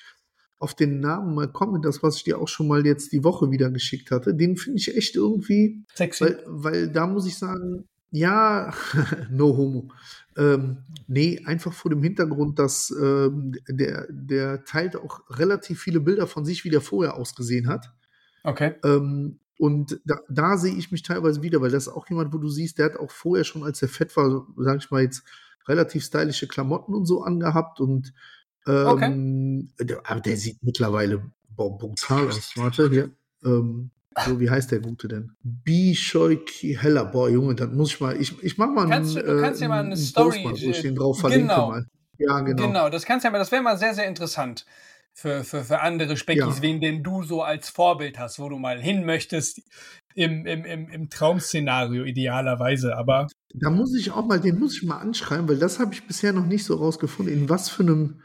[0.58, 3.50] auf den Namen mal komme, das, was ich dir auch schon mal jetzt die Woche
[3.50, 5.84] wieder geschickt hatte, den finde ich echt irgendwie.
[5.94, 6.24] Sexy.
[6.24, 7.86] Weil, weil da muss ich sagen,
[8.16, 8.72] ja,
[9.30, 9.92] no homo.
[10.36, 16.26] Ähm, nee, einfach vor dem Hintergrund, dass ähm, der, der teilt auch relativ viele Bilder
[16.26, 17.92] von sich, wie der vorher ausgesehen hat.
[18.42, 18.74] Okay.
[18.84, 22.38] Ähm, und da, da sehe ich mich teilweise wieder, weil das ist auch jemand, wo
[22.38, 25.24] du siehst, der hat auch vorher schon, als er fett war, sag ich mal jetzt,
[25.68, 28.12] relativ stylische Klamotten und so angehabt und
[28.66, 29.86] ähm, okay.
[29.86, 32.52] der, aber der sieht mittlerweile brutal aus.
[32.56, 33.10] Warte, hier.
[33.44, 33.90] Ähm,
[34.24, 35.32] so, wie heißt der Gute denn?
[35.42, 37.04] Bishoiki Heller.
[37.04, 39.60] Boah, Junge, dann muss ich mal, ich, ich mach mal kannst einen, du, du kannst
[39.60, 41.68] ja mal eine Story, mal, wo ich den drauf verlinke genau.
[41.68, 41.86] mal.
[42.18, 42.66] Ja, genau.
[42.66, 44.64] Genau, das kannst ja mal, das wäre mal sehr, sehr interessant
[45.12, 46.62] für, für, für andere Speckis, ja.
[46.62, 49.62] wen denn du so als Vorbild hast, wo du mal hin möchtest
[50.14, 53.26] im, im, im, im Traum-Szenario idealerweise, aber.
[53.54, 56.32] Da muss ich auch mal, den muss ich mal anschreiben, weil das habe ich bisher
[56.32, 58.22] noch nicht so rausgefunden, in was für einem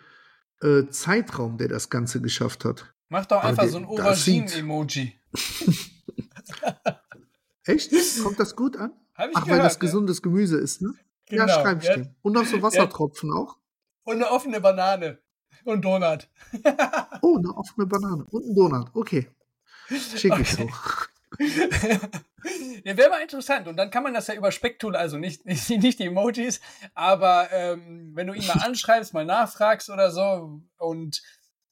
[0.62, 2.94] äh, Zeitraum der das Ganze geschafft hat.
[3.08, 5.14] Mach doch einfach der, so ein Aubergine-Emoji.
[7.66, 7.92] Echt?
[8.24, 8.94] Kommt das gut an?
[9.16, 10.94] Hab ich Ach, gehört, weil das gesundes Gemüse ist, ne?
[11.28, 11.98] Genau, ja, schreibe ich ja.
[11.98, 12.16] dir.
[12.22, 13.36] Und noch so Wassertropfen ja.
[13.36, 13.58] auch.
[14.04, 15.20] Und eine offene Banane.
[15.64, 16.28] Und Donut.
[17.22, 18.26] oh, eine offene Banane.
[18.26, 18.90] Und ein Donut.
[18.94, 19.30] Okay.
[19.88, 20.42] Schick okay.
[20.42, 20.70] ich so.
[22.84, 23.68] ja, wäre mal interessant.
[23.68, 26.60] Und dann kann man das ja über Specktool, also nicht, nicht, nicht die Emojis,
[26.94, 31.22] aber ähm, wenn du ihn mal anschreibst, mal nachfragst oder so und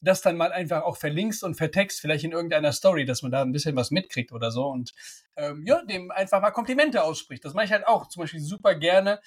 [0.01, 3.41] das dann mal einfach auch verlinkst und vertext, vielleicht in irgendeiner Story, dass man da
[3.41, 4.93] ein bisschen was mitkriegt oder so und
[5.35, 7.43] ähm, ja, dem einfach mal Komplimente ausspricht.
[7.45, 9.19] Das mache ich halt auch zum Beispiel super gerne.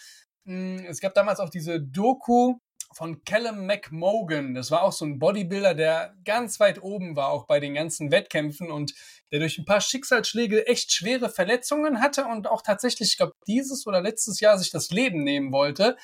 [0.45, 2.57] Hm, es gab damals auch diese Doku
[2.95, 4.55] von Callum McMogan.
[4.55, 8.11] Das war auch so ein Bodybuilder, der ganz weit oben war, auch bei den ganzen
[8.11, 8.95] Wettkämpfen und
[9.31, 13.87] der durch ein paar Schicksalsschläge echt schwere Verletzungen hatte und auch tatsächlich, ich glaube, dieses
[13.87, 15.97] oder letztes Jahr sich das Leben nehmen wollte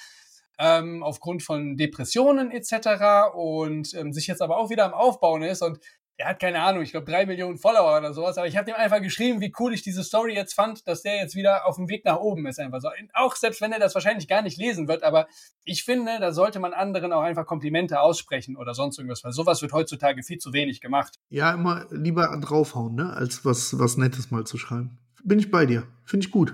[0.59, 3.34] ähm, aufgrund von Depressionen etc.
[3.34, 5.62] und ähm, sich jetzt aber auch wieder am Aufbauen ist.
[5.62, 5.78] Und
[6.18, 8.76] er hat keine Ahnung, ich glaube drei Millionen Follower oder sowas, aber ich habe ihm
[8.76, 11.88] einfach geschrieben, wie cool ich diese Story jetzt fand, dass der jetzt wieder auf dem
[11.88, 12.88] Weg nach oben ist einfach so.
[13.14, 15.28] Auch selbst wenn er das wahrscheinlich gar nicht lesen wird, aber
[15.64, 19.62] ich finde, da sollte man anderen auch einfach Komplimente aussprechen oder sonst irgendwas, weil sowas
[19.62, 21.14] wird heutzutage viel zu wenig gemacht.
[21.30, 24.98] Ja, immer lieber draufhauen, ne, als was, was Nettes mal zu schreiben.
[25.22, 25.86] Bin ich bei dir.
[26.04, 26.52] Finde ich gut.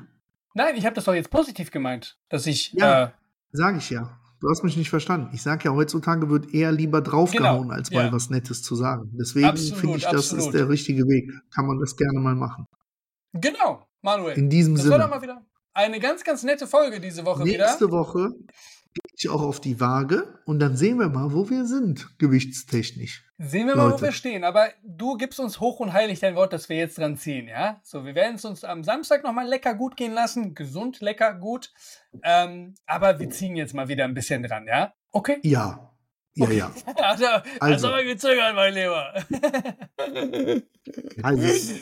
[0.52, 2.72] Nein, ich habe das doch jetzt positiv gemeint, dass ich.
[2.74, 3.10] Ja, äh,
[3.56, 4.18] sage ich ja.
[4.40, 5.30] Du hast mich nicht verstanden.
[5.32, 8.12] Ich sage ja, heutzutage wird eher lieber draufgehauen, genau, als mal ja.
[8.12, 9.10] was Nettes zu sagen.
[9.18, 10.44] Deswegen finde ich, das absolut.
[10.44, 11.32] ist der richtige Weg.
[11.54, 12.66] Kann man das gerne mal machen.
[13.32, 14.36] Genau, Manuel.
[14.36, 14.98] In diesem das Sinne.
[14.98, 17.66] Das war doch mal wieder eine ganz, ganz nette Folge diese Woche Nächste wieder.
[17.66, 18.30] Nächste Woche
[18.94, 23.24] gehe ich auch auf die Waage und dann sehen wir mal, wo wir sind, gewichtstechnisch.
[23.38, 23.88] Sehen wir Leute.
[23.88, 24.44] mal, wo wir stehen.
[24.44, 27.80] Aber du gibst uns hoch und heilig dein Wort, dass wir jetzt dran ziehen, ja?
[27.82, 30.54] So, wir werden es uns am Samstag nochmal lecker gut gehen lassen.
[30.54, 31.72] Gesund, lecker, gut.
[32.22, 34.94] Ähm, aber wir ziehen jetzt mal wieder ein bisschen dran, ja?
[35.10, 35.38] Okay?
[35.42, 35.90] Ja.
[36.36, 36.58] Ja, okay.
[36.58, 36.72] ja.
[36.96, 37.26] also,
[37.60, 37.88] also.
[37.88, 39.14] aber gezögert, mein Lieber.
[41.22, 41.74] also,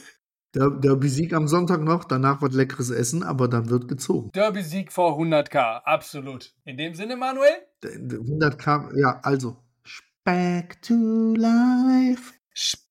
[0.54, 4.30] der Derby-Sieg am Sonntag noch, danach wird leckeres Essen, aber dann wird gezogen.
[4.32, 6.54] Derby-Sieg vor 100k, absolut.
[6.64, 7.50] In dem Sinne, Manuel?
[7.82, 9.56] 100k, ja, also.
[10.24, 12.32] Back to life.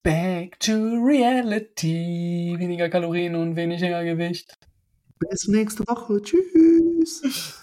[0.04, 2.56] Back to reality.
[2.58, 4.58] Weniger Kalorien und weniger Gewicht.
[5.20, 6.20] Bis nächste Woche.
[6.22, 7.61] Tschüss.